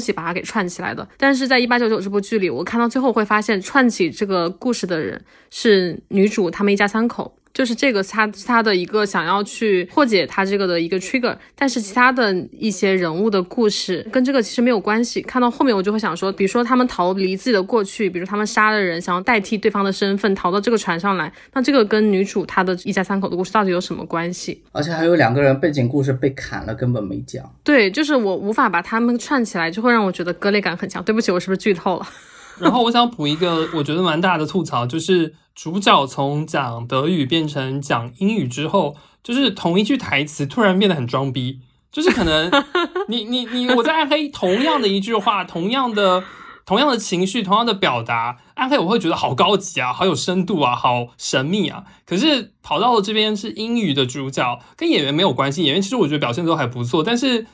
[0.00, 1.08] 西把它给串起来的。
[1.16, 7.32] 但是在一八九九这部剧里，我看到最后会发现串起这个故事的人是女主他们一家三口。
[7.52, 15.20] 就是这个，他他的一个想要去破解他这个的一个 trigger，但是其他的一些人物的故事跟这个其实没有关系。
[15.22, 24.62] 看到后面我就会想说，比如说他们逃离自己的过去，比如他们杀了人，想要代替对方的身份逃到这个船上来，那这个跟女主她的一家三口的故事到底有什么关系？
[24.72, 27.52] 而且还有两个人背景故事被砍了，根本没讲。
[27.64, 31.02] 对，就是我无法把他们串起来，就会让我觉得割裂感很强。
[31.02, 32.06] 对不起，我是不是剧透了？
[32.60, 42.50] 然后我想补一个我觉得蛮大的吐槽，就是主角从讲德语变成讲英语之后，就是同一句台词突然变得很装逼，就是可能
[43.08, 46.22] 你你你我在暗黑同样的一句话，同样的
[46.66, 51.84] 同样的情绪，同样的表达，暗黑我会觉得好高级啊，好有深度啊，好神秘啊。
[52.04, 57.46] 可是跑到了这边是英语的主角，跟演员没有关系，演员其实我觉得表现都还不错，但是。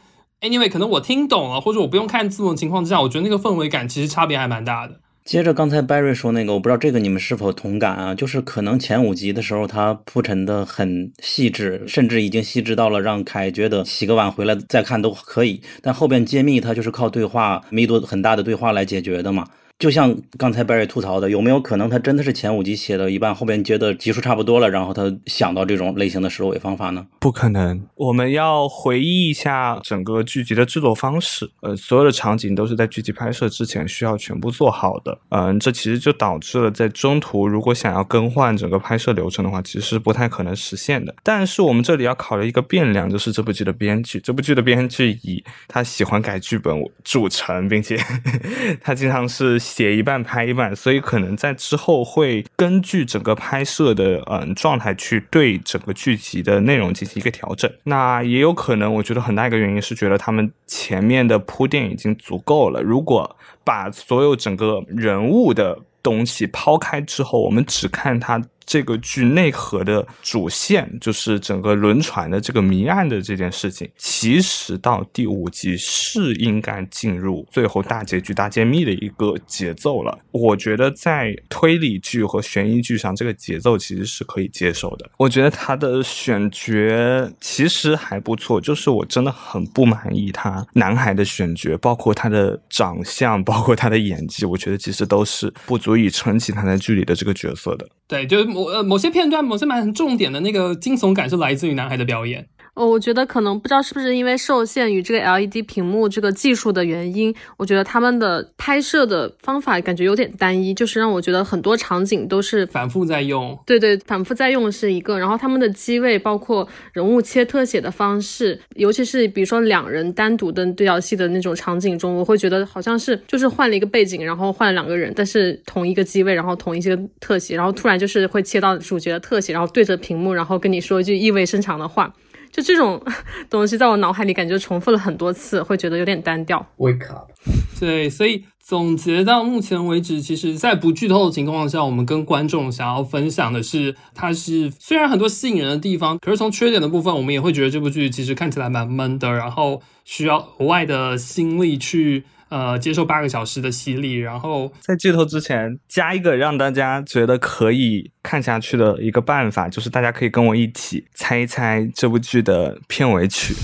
[0.47, 5.01] Anyway，可能我听懂了，或者我不用看字幕的情况之下，我觉得那个氛围感其实差别还蛮大的。
[5.25, 8.15] 接着刚才 Barry 说那个，我不知道这个你们是否同感啊？
[8.15, 15.61] 就是可能前五集的时候，他铺陈的很细致，甚至已经细致到了让凯觉得洗个碗回来再看都可以。
[15.83, 19.49] 但后边揭秘他就是靠对话，密度很大的对话来解决的嘛。
[19.79, 27.07] 就像刚才 Barry 吐槽的，有没有可能他真的是前五集写到一半，后边觉得集数差不多了，然后他想到这种类型的收尾方法呢？
[27.21, 31.51] 不可能，我们要回忆一下整个剧集的制作方式。
[31.61, 35.19] 呃，所有的场景都是在剧集拍摄之前需要全部做好的。
[35.29, 41.15] 嗯，这其实就导致了在中途如果想要更换整个拍摄流程的话，其实是不太可能实现的。
[41.23, 44.19] 但是我们这里要考虑一个变量，就是这部剧的编剧。
[44.21, 47.99] 这部剧的编剧以他喜欢改剧本著称，并且
[48.81, 49.61] 他经常是。
[49.67, 57.71] 写一半拍一半，所以可能在之后会根据整个拍摄的嗯状态去对整个剧集的内容进行一个调整。
[57.85, 62.81] 那也有可能，我觉得很大一个原因是觉得他们前面的铺垫已经足够了。
[62.81, 68.41] 如果把所有整个人物的东西抛开之后，我们只看他。
[68.67, 80.19] 这个剧内核的主线就是整个轮船的这个谜案的这件事情，其实到第五集是应该进入最后大结局大揭秘的一个节奏了。
[80.33, 85.09] 我觉得在推理剧和悬疑剧上，这个节奏其实是可以接受的。
[85.17, 97.87] 我觉得他的选角其实还不错，就是我真的很不满意他男孩的选角，包括他的长相，包括他的演技，我觉得其实都是不足以撑起他在剧里的这个角色的。
[98.09, 98.56] 对，就是。
[98.57, 102.49] 某呃某些片段，某些蛮重点的那个惊悚感是来自于男孩的表演。
[102.77, 113.59] 哦，我觉得可能不知道是不是因为受限于这个 LED 屏幕这个技术的原因，我觉得他们的拍摄的方法感觉有点单一，就是让我觉得很多场景都是反复在用。
[113.65, 132.13] 对对，反复在用是一个，然后他们的机位包括人物切特写的方式，尤其是比如说两人单独的对角戏的那种场景中，我会觉得好像是就是换了一个背景，然后换了两个人，但是同一个机位，然后同一些特写，然后突然就是会切到主角的特写，然后对着屏幕，然后跟你说一句意味深长的话。
[132.57, 132.99] 就这种
[133.51, 136.67] 东西在我脑海里感觉重复了很多次，会觉得有点单调。
[136.79, 137.31] Wake up，
[137.79, 163.55] 对，所以总结到目前为止，其实，在不剧透的情况下，我们跟观众想要分享的是，它是虽然很多吸引人的地方，可是从缺点的部分，我们也会觉得这部剧其实看起来蛮闷的，然后需要额外的心力去呃接受八个小时的洗礼，然后在剧透之前，加一个让大家觉得可以看下去的一个办法，就是大家可以跟我一起猜一猜这部剧的片尾曲。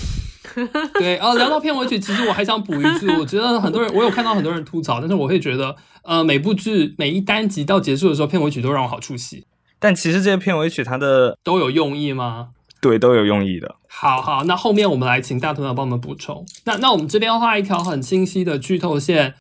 [0.98, 9.46] 对，哦，聊到片尾曲，其实我还想补一句，我觉得很多人，我有看到很多人吐槽，但是我会觉得，呃，每部剧每一单集到结束的时候，片尾曲都让我好出戏，
[9.78, 12.48] 但其实这些片尾曲它的都有用意吗？
[12.82, 13.76] 对都有用意的。
[13.86, 16.44] 好好，那后面我们来请大头鸟帮我们补充。
[16.64, 19.34] 那那我们这边画一条很清晰的剧透线，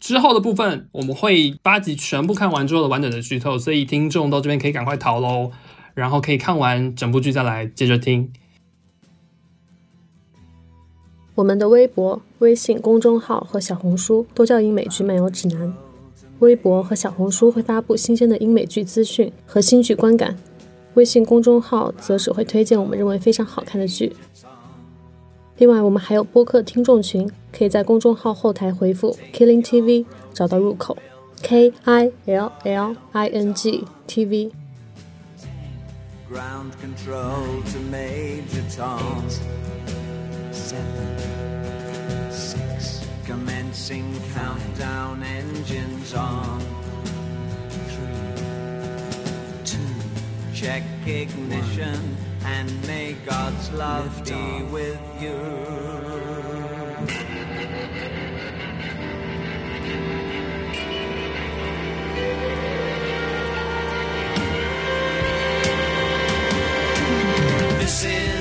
[0.00, 5.52] 之后的部分我们会八集全部看完之后的完整的剧透，所以听众到这边可以赶快逃喽，
[5.92, 8.32] 然后可以看完整部剧再来接着听。
[11.34, 15.74] 我们的微博、微信公众号和小红书都叫英美剧漫游指南。
[16.38, 20.38] 微博和小红书会发布新鲜的英美剧资讯和新剧观感，
[20.98, 24.16] 微信公众号则只会推荐我们认为非常好看的剧。
[25.58, 30.98] 另外，我们还有播客听众群，可以在公众号后台回复 “Killing TV” 找到入口
[31.40, 34.50] ，K I L L I N G T V。
[36.28, 39.22] Ground control to Major Tom.
[40.50, 40.82] Seven,
[42.32, 43.02] six.
[43.24, 46.77] Commencing countdown engines on.
[50.60, 55.38] Check ignition and may God's love be with you.
[67.78, 68.37] This is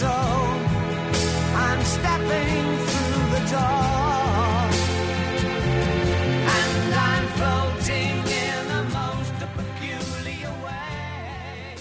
[0.00, 0.06] so.
[0.06, 4.70] I'm stepping through the door.
[6.56, 11.76] And I'm floating in a most peculiar way.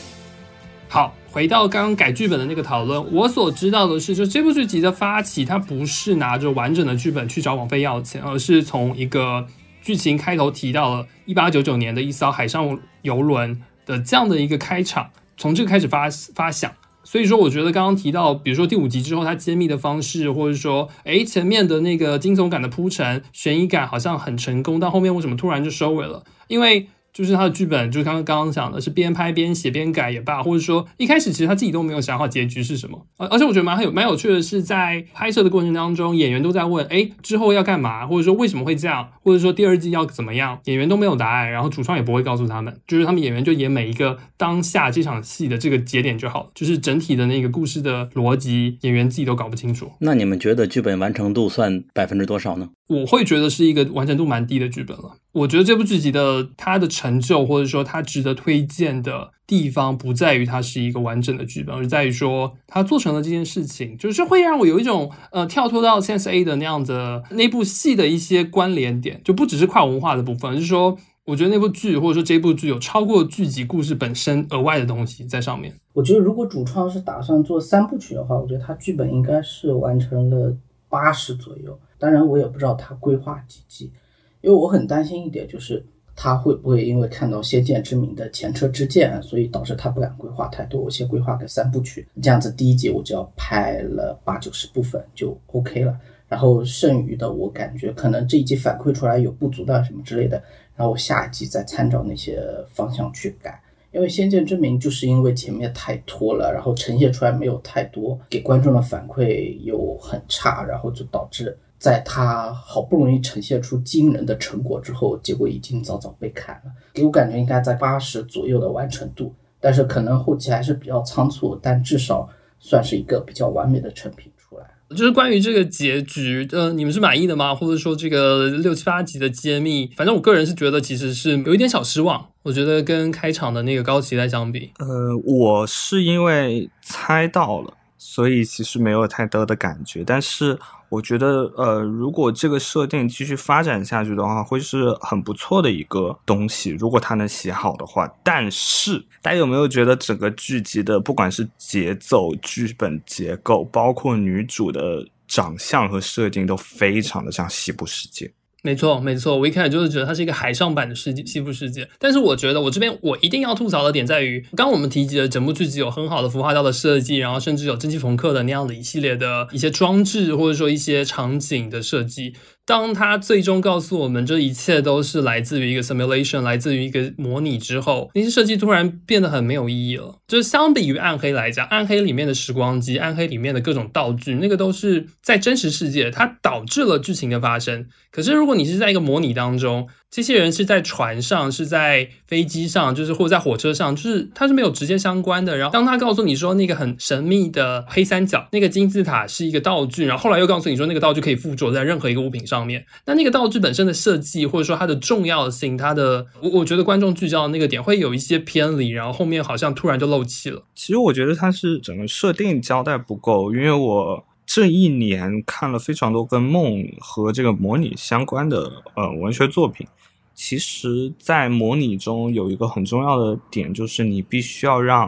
[0.89, 9.47] 好，回到刚刚改剧本的那个讨论，我所知道的是，就这部剧集的发起，它不是拿着完整的剧本去找王菲要钱，而是从一个
[9.81, 16.69] 剧情开头提到了1899年的一艘海上游轮的这样的一个开场，从这个开始发发想。
[17.11, 26.23] 所以说，我觉得刚刚提到，比如说第五集之后它揭秘的方式，或者说，诶前面的那个惊悚感的铺陈、悬疑感好像很成功，但后面为什么突然就收尾了？
[26.47, 33.05] 因为就是他的剧本，就是刚刚刚刚讲的是边拍边写边改也罢，或者说一开始其实他自己都没有想好结局是什么。
[33.17, 49.91] 而而且我觉得蛮有蛮有趣的是，在拍摄的过程当中，演员都在问，哎，之后要干嘛，或者说为什么会这样，或者说第二季要怎么样，演员都没有答案，然后主创也不会告诉他们，就是他们演员就演每一个当下这场戏的这个节点就好了，就是整体的那个故事的逻辑，演员自己都搞不清楚。
[49.99, 52.69] 那你们觉得剧本完成度算百分之多少呢？
[52.87, 55.15] 我会觉得是一个完成度蛮低的剧本了。
[55.31, 75.71] 我觉得这部剧集的它的成就，或者说它值得推荐的地方，不在于它是一个完整的剧本，而在于说它做成了这件事情，就是会让我有一种呃跳脱到 Sense A 的那样的那部戏的一些关联点，就不只是跨文化的部分，而是说我觉得那部剧或者说这部剧有超过剧集故事本身额外的东西在上面。
[75.93, 80.55] 我觉得如果主创是打算做三部曲的话，我觉得他剧本应该是完成了
[80.89, 81.79] 八十左右。
[81.99, 83.91] 当然，我也不知道他规划几季，
[84.41, 90.81] 因为我很担心一点就是他会不会因为看到《先见之明》的前车之鉴，所以导致他不敢规划太多。
[90.81, 95.97] 我先规划个三部曲，这样子第一集我就要拍了八九十部分就 OK 了。
[96.27, 100.41] 然后剩余的我感觉可能这一集反馈出来有不足的什么之类的，
[100.75, 103.59] 然后我下一集再参照那些方向去改。
[103.91, 116.71] 因为《先见之明》就是因为前面太拖了，然后呈现出来没有太多，给观众的反馈又很差，然后就导致在他好不容易呈现出惊人的成果之后，结果已经早早被砍了。
[116.93, 124.65] 给我感觉应该在八十左右的完成度，但是可能后期还是比较仓促，但至少算是一个比较完美的成品出来。
[124.89, 127.53] 就是关于这个结局，呃，你们是满意的吗？
[127.53, 132.27] 或者说这个六七八集的揭秘，反正我个人是觉得其实是有一点小失望。
[132.41, 140.03] 我觉得跟开场的那个高期待相比，呃，我是因为猜到了，所以其实没有太多的感觉。
[140.03, 140.57] 但是
[140.89, 146.71] 我觉得，呃，如果这个设定继续发展下去的话，会是很不错的一个东西。
[146.71, 158.31] 如果它能写好的话，但是大家有没有觉得整个剧集的不管是节奏、剧本结构，包括女主的长相和设定，都非常的像西部世界？
[158.61, 161.87] 没错，没错，我一开始就是觉得它是一个海上版的世界，西部世界。
[161.97, 172.33] 但是我觉得我这边我一定要吐槽的点在于，刚我们提及的整部剧集有很好的孵化道的设计，然后甚至有蒸汽朋克的那样的一系列的一些装置，或者说一些场景的设计。
[172.69, 180.19] 当他最终告诉我们这一切都是来自于一个 simulation，来自于一个模拟之后，那些设计突然变得很没有意义了。
[180.27, 187.87] 就是相比于暗黑来讲，暗黑里面的时光机，暗黑里面的各种道具，那个都是在真实世界，它导致了剧情的发生。
[188.11, 195.55] 可是如果你是在一个模拟当中，这些人是在船上，是在飞机上，就是或者在火车上，就是它是没有直接相关的。
[195.55, 210.63] 然后当他告诉你说那个很神秘的黑三角，那个金字塔是一个道具，然后后来又告诉你说那个道具可以附着在任何一个物品上面，那那个道具本身的设计或者说它的重要性，它的我我觉得观众聚焦的那个点会有一些偏离，然后后面好像突然就漏气了。
[210.73, 219.85] 其实我觉得它是整个设定交代不够，因为我这一年看了非常多跟梦和这个模拟相关的呃文学作品。
[220.33, 225.05] 其实，在模拟中有一个很重要的点，就是你必须要让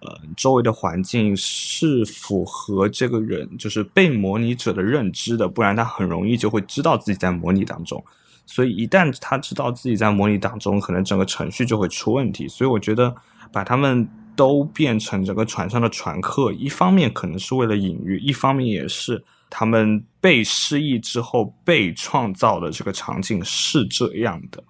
[0.00, 8.04] 呃周围的环境是符合这个人，就是被模拟者的认知的，不然他很容易就会知道自己在模拟当中。
[8.44, 12.46] 所以一旦他知道自己在模拟当中，可能整个程序就会出问题。
[12.46, 13.14] 所以我觉得
[13.50, 24.62] 把他们都变成整个船上的船客，一方面可能是为了隐喻，一方面也是他们被失忆之后被创造的这个场景是这样的。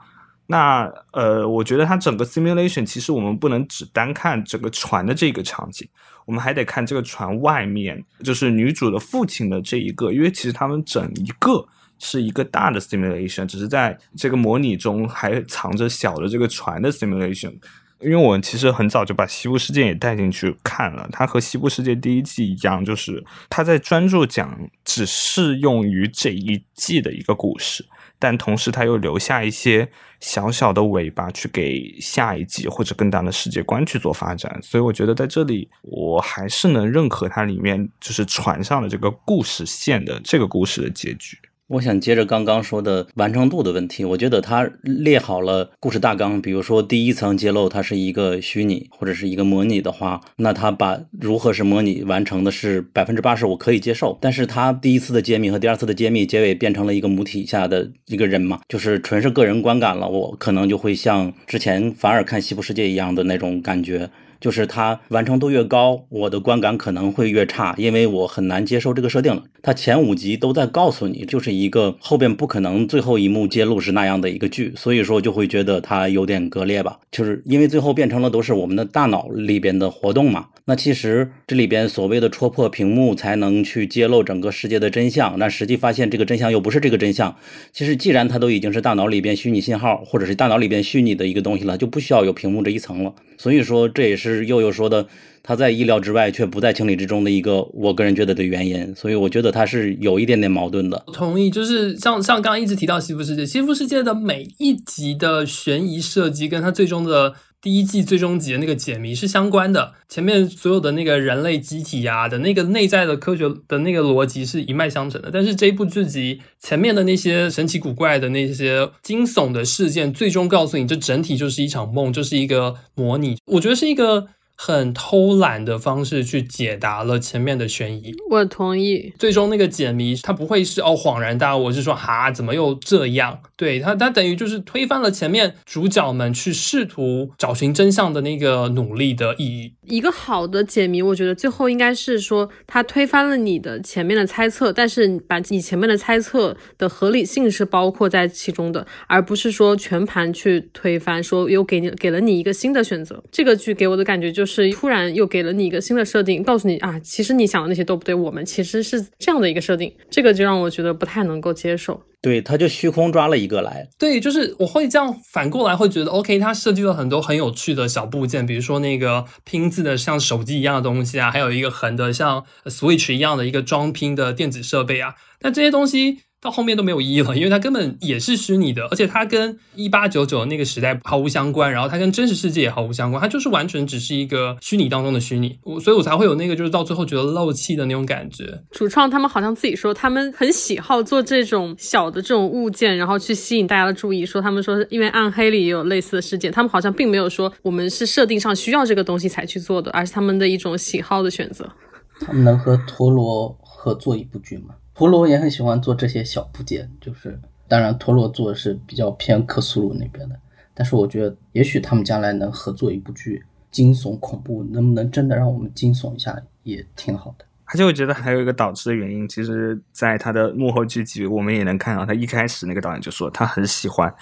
[0.46, 5.88] 那呃，我觉得它整个 simulation 其实我们不能只单看整个船的这个场景，
[6.26, 11.64] 我们还得看这个船外面，就是女主的父亲的这一个，因为其实他们整一个
[11.98, 17.54] 是一个大的 simulation，只是在这个模拟中还藏着小的这个船的 simulation。
[18.02, 27.84] 因为我其实很早就把《西部世界》也带进去看了，它和《西部世界》第一季一样，就是它在专注讲只适用于这一季的一个故事。
[28.18, 29.88] 但同时，它又留下一些
[30.20, 34.60] 小小的尾巴，去给下一季或者更大的世界观去做发展。
[34.62, 41.36] 所以，我觉得在这里，我还是能认可它里面就是船上的这个故事线的这个故事的结局。
[41.68, 54.18] 我想接着刚刚说的完成度的问题，我觉得他列好了故事大纲，比如说第一层揭露它是一个虚拟或者是一个模拟的话，那他把如何是模拟完成的是百分之八十，我可以接受。
[54.20, 64.10] 但是他第一次的揭秘和第二次的揭秘结尾变成了一个母体下的一个人嘛，就是纯是个人观感了，我可能就会像之前反而看《西部世界》一样的那种感觉。
[64.42, 69.44] 就是它完成度越高，我的观感可能会越差，因为我很难接受这个设定了。
[69.62, 76.98] 它前五集都在告诉你，就是一个后边不可能最后一幕揭露是那样的一个剧，所以说就会觉得它有点割裂吧。
[77.12, 80.46] 就是因为最后变成了都是我们的大脑里边的活动嘛。
[80.64, 87.36] 那其实这里边所谓的戳破屏幕才能去揭露整个世界的真相，那实际发现这个真相又不是这个真相。
[87.72, 93.12] 其实既然它都已经是大脑里边虚拟信号，或者是大脑里边虚拟的一个东西了，就不需要有屏幕这一层了。
[93.36, 95.08] 所以说这也是悠悠说的，
[95.42, 98.94] 他在意料之外却不在情理之中的一个我个人觉得的原因。
[98.94, 101.04] 所以我觉得他是有一点点矛盾的。
[101.12, 107.34] 同意，就是像像刚刚一直提到西部世界，西部世界的每一集的悬疑设计跟它最终的。
[107.62, 124.26] 第一季最终集的那个解谜是相关的，前面所有的那个人类机体呀的那个内在的科学的那个逻辑是一脉相承的，但是这一部剧集前面的那些神奇古怪的那些惊悚的事件，最终告诉你这整体就是一场梦，就是一个模拟，我觉得是一个。
[124.64, 129.12] 很偷懒的方式去解答了前面的悬疑，我同意。
[129.18, 133.40] 最终那个解谜，它不会是哦恍然大悟，是说哈怎么又这样？
[133.56, 139.74] 对他，他等于就是推翻了前面主角们去试图找寻真相的那个努力的意义。
[139.88, 153.20] 一个好的解谜，我觉得最后应该是说，他推翻了你的前面的猜测，但是把你前面的猜测的合理性是包括在其中的，而不是说全盘去推翻，说又给你给了你一个新的选择。
[153.32, 154.51] 这个剧给我的感觉就是。
[154.52, 162.00] 是突然又给了你一个新的设定，告诉你啊，其实你想的那些都不对，我们其实是这样的一个设定，这个就让我觉得不太能够接受。
[162.20, 163.88] 对，他就虚空抓了一个来。
[163.98, 176.18] 对，就是我会这样反过来会觉得，OK，他设计了很多很有趣的小部件，比如说那个拼字的像手机一样的东西啊，还有一个横的像 Switch 一样的一个装拼的电子设备啊，那这些东西。
[176.42, 188.60] 到后面都没有意义了，因为它根本也是虚拟的，而且它跟一八九九那个时代毫无相关，然后它跟真实世界也毫无相关，它就是完全只是一个虚拟当中的虚拟，我所以我才会有那个就是到最后觉得漏气的那种感觉。
[188.72, 194.26] 主创他们好像自己说，他们很喜好做这种小的这种物件，然后去吸引大家的注意。
[194.26, 201.70] 说他们说是因为暗黑里也有类似的事件，他们好像并没有说我们是设定上需要这个东西才去做的，而是他们的一种喜好的选择。
[202.18, 204.74] 他们能和陀螺合作一部剧吗？
[204.94, 207.38] 陀螺也很喜欢做这些小部件，就是
[207.68, 210.38] 当然陀螺做的是比较偏克苏鲁那边的，
[210.74, 217.44] 但是我觉得也许他们将来能合作一部剧，惊悚恐怖，能不能真的让我们惊悚一下也挺好的。
[217.64, 224.14] 而且我觉得还有一个导致的原因，其实在他的幕后剧集，我们也能看到，他一开始那个导演就说他很喜欢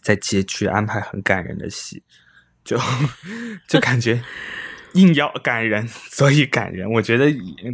[0.00, 2.02] 在街区安排很感人的戏，
[2.64, 2.78] 就
[3.68, 4.22] 就感觉
[4.94, 6.90] 硬要感人，所以感人。
[6.90, 7.32] 我觉得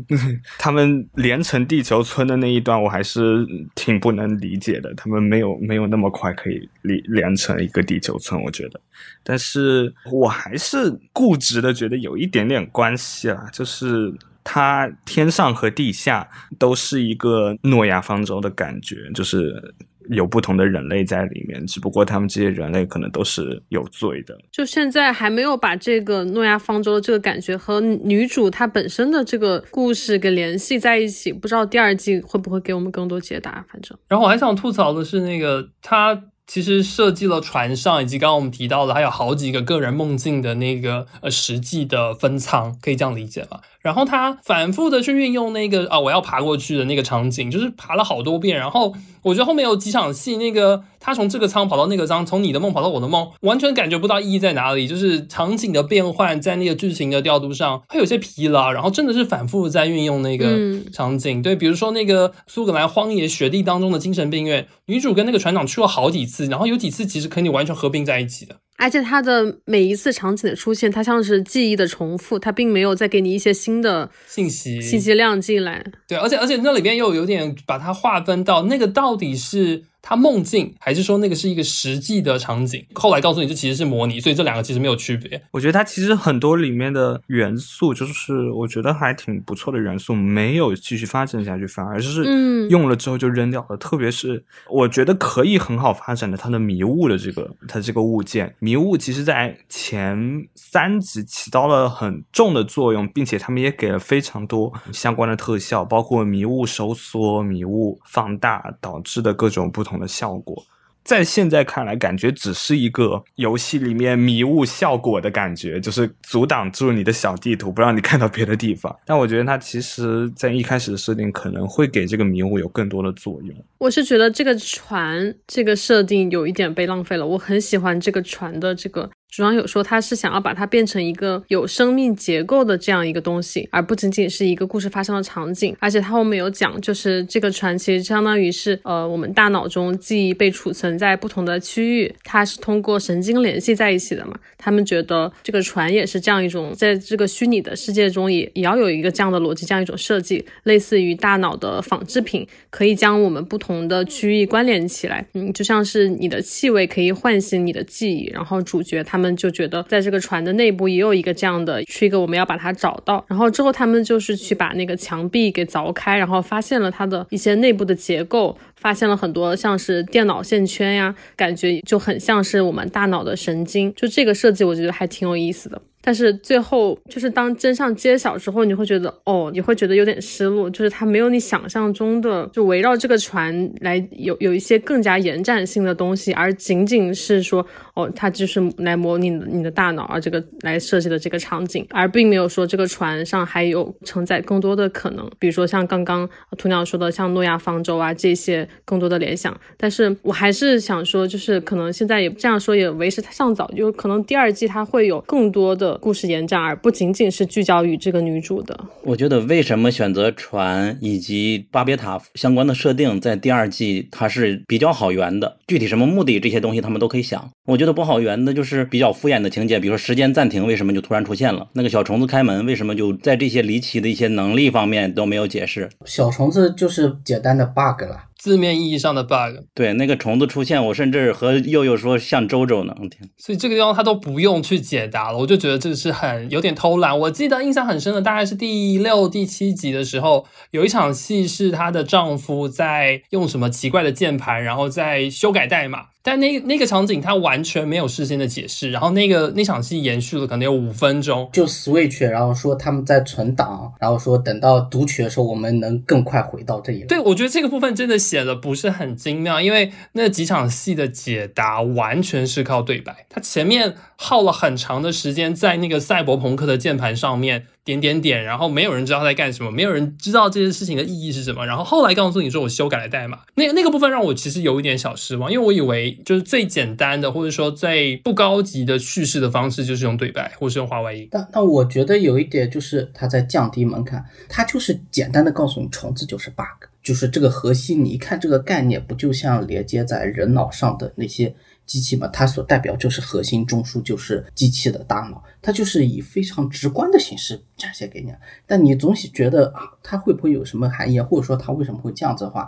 [0.59, 4.93] 他们连成地球村的那一段，我还是挺不能理解的。
[4.95, 8.81] 他们没有没有那么快可以连连成一个地球村，我觉得。
[9.23, 14.12] 但是我还是固执的觉得有一点点关系啦，就是
[14.43, 19.75] 它天上和地下都是一个诺亚方舟的感觉，就是
[20.11, 24.37] 有不同的人类在里面，只不过他们这些人类可能都是有罪的。
[24.51, 33.65] 就现在还没有把这个诺亚方舟的这个感觉和女主她本身的这个故事给联系在一起，不知道第二季会不会给我们更多解答。
[33.71, 43.61] 反正然后我还想吐槽的是，那个他其实设计了船上，以及刚刚我们提到的，还有好几个个人梦境的那个呃实际的分仓，可以这样理解吗？
[43.81, 48.59] 然后他反复的去运用那个啊我要爬过去的那个场景，就是爬了好多遍。
[48.59, 61.41] 然后我觉得后面有几场戏，那个他从这个舱跑到那个舱，从你的梦跑到我的梦，完全感觉不到意义在哪里，就是场景的变换在那个剧情的调度上会有些疲劳，然后真的是反复在运用那个嗯场景。
[61.41, 68.57] 对，比如说那个苏格兰荒野雪地当中的精神病院，女主跟那个船长去了好几次，然后有几次其实可以完全合并在一起的。
[68.81, 75.85] 而且它的每一次场景的出现，它像是记忆的重复，它并没有再给你一些新的信息信息量进来。
[76.09, 82.85] 对，而且而且那里边又有点把它划分到那个到底是他梦境，还是说那个是一个实际的场景？
[82.95, 85.41] 后来告诉你这其实是模拟，所以这两个其实没有区别。
[85.51, 93.77] 我觉得它其实很多里面的元素，就是我觉得还挺不错的元素，没有继续发展下去，反而是嗯用了之后就扔掉了。
[93.77, 110.64] 特别是我觉得可以很好发展的它的迷雾的这个它这个物件，迷雾其实在前三集起到了很重的作用，并且他们也给了非常多相关的特效，包括迷雾收缩、迷雾放大导致的各种不同同的效果。
[111.03, 118.95] 在现在看来，感觉只是一个游戏里面迷雾效果的感觉，就是阻挡住你的小地图，不让你看到别的地方。
[119.07, 123.57] 但我觉得它其实在一开始的设定可能会给这个迷雾有更多的作用。
[123.78, 127.26] 我是觉得这个船这个设定有一点被浪费了。
[127.26, 135.76] 我很喜欢这个船的这个主创有说他是想要把它变成一个有生命结构的这样一个东西，而不仅仅是一个故事发生的场景。
[135.78, 144.35] 而且他后面有讲，就是这个船其实相当于是呃我们大脑中记忆被储存在不同的区域，它是通过神经联系在一起的嘛。
[144.59, 155.24] 他们觉得这个船也是这样一种，在这个虚拟的世界中也也要有一个这样的逻辑，这样一种设计，类似于大脑的仿制品，可以将我们不同的区域关联起来。
[155.35, 163.23] 嗯，就像是你的气味可以唤醒你的记忆，然后主角他他们就觉得在这个船的内部也有一个这样的区隔我们要把它找到。
[163.29, 168.57] 然后之后他们就是去把那个墙壁给凿开，然后发现了它的一些内部的结构。
[168.81, 173.93] 发现了很多像是电脑线圈呀，感觉就很像是我们大脑的神经。
[173.95, 175.81] 就这个设计，我觉得还挺有意思的。
[176.03, 196.26] 但是最后就是当真相揭晓之后，你会觉得哦，你会觉得有点失落，就是它没有你想象中的就围绕这个船来有有一些更加延展性的东西，而仅仅是说哦，它就是来模拟你的大脑，啊这个来设计的这个场景，而并没有说这个船上还有承载更多的可能，比如说像刚刚
[196.57, 199.59] 鸵鸟说的，像诺亚方舟啊这些更多的联想。
[199.77, 208.79] 但是我还是想说，就是可能现在也这样说也为时尚早，就可能第二季它会有更多的故事延展，而不仅仅是聚焦于这个女主的。
[209.03, 217.51] 我觉得为什么选择船以及巴别塔相关的设定在第二季它是比较好圆的，具体什么目的这些东西他们都可以想。
[217.66, 225.89] 我觉得不好圆的就是比较敷衍的情节，比如说时间暂停为什么就突然出现了，那个小虫子开门为什么就在这些离奇的一些能力方面都没有解释。
[226.05, 228.25] 小虫子就是简单的 bug 了。
[228.41, 229.62] 字面意义上的 bug。
[229.74, 232.95] 对，那个虫子出现，我甚至和佑佑说像周周呢。
[233.03, 237.16] 我天，所以这个地方他都不用去解答了，我就觉得这是很有点偷懒。
[237.16, 246.07] 我记得印象很深的大概是第六、第七集的时候，有一场戏是她的丈夫在用什么奇怪的键盘，然后在修改代码。
[246.23, 257.07] 但那那个场景他完全没有事先的解释，然后那个那场戏延续了可能有五分钟，就 Switch，然后说他们在存档，然后说等到读取的时候，我们能更快回到这里来。
[257.07, 281.26] 对，我觉得这个部分真的写的不是很精妙，因为那几场戏的解答完全是靠对白，他前面耗了很长的时间在那个赛博朋克的键盘上面点点点，然后没有人知道他在干什么，没有人知道这件事情的意义是什么，然后后来告诉你说我修改了代码，那那个部分让我其实有一点小失望，因为我以为就是最简单的或者说最不高级的叙事的方式就是用对白或是用话外音。
[281.31, 291.55] 但但我觉得有一点就是他在降低门槛，他就是简单的告诉你虫子就是 bug，就是这个核心，你一看这个概念不就像连接在人脑上的那些
[291.91, 292.28] 机器嘛？
[292.28, 298.32] 它所代表就是核心中枢，就是机器的大脑，它就是以非常直观的形式展现给你。
[298.64, 302.64] 但你总是觉得啊，它会不会有什么含义，或者说它为什么会这样子的话？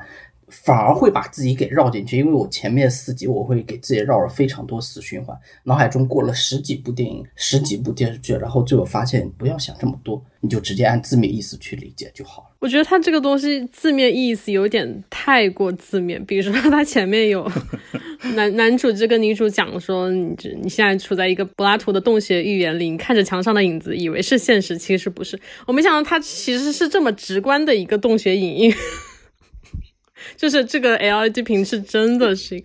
[0.49, 12.49] 反而会把自己给绕进去，因为我前面四集我会给自己绕了非常多死循环，脑海中过了十几部电影、十几部电视剧，然后最后发现不要想这么多，你就直接按字面意思去理解就好了。
[12.63, 17.51] 我觉得他这个东西字面意思有点太过字面，比如说他前面有
[18.37, 25.37] 男男主就跟女主讲说，你这你现在处在一个柏拉图的洞穴寓言里，你看着墙上的影子，以为是现实，其实不是。
[25.67, 28.73] 我没想到他其实是这么直观的一个洞穴影印。
[30.37, 32.63] 就是这个 LED 屏是真的是，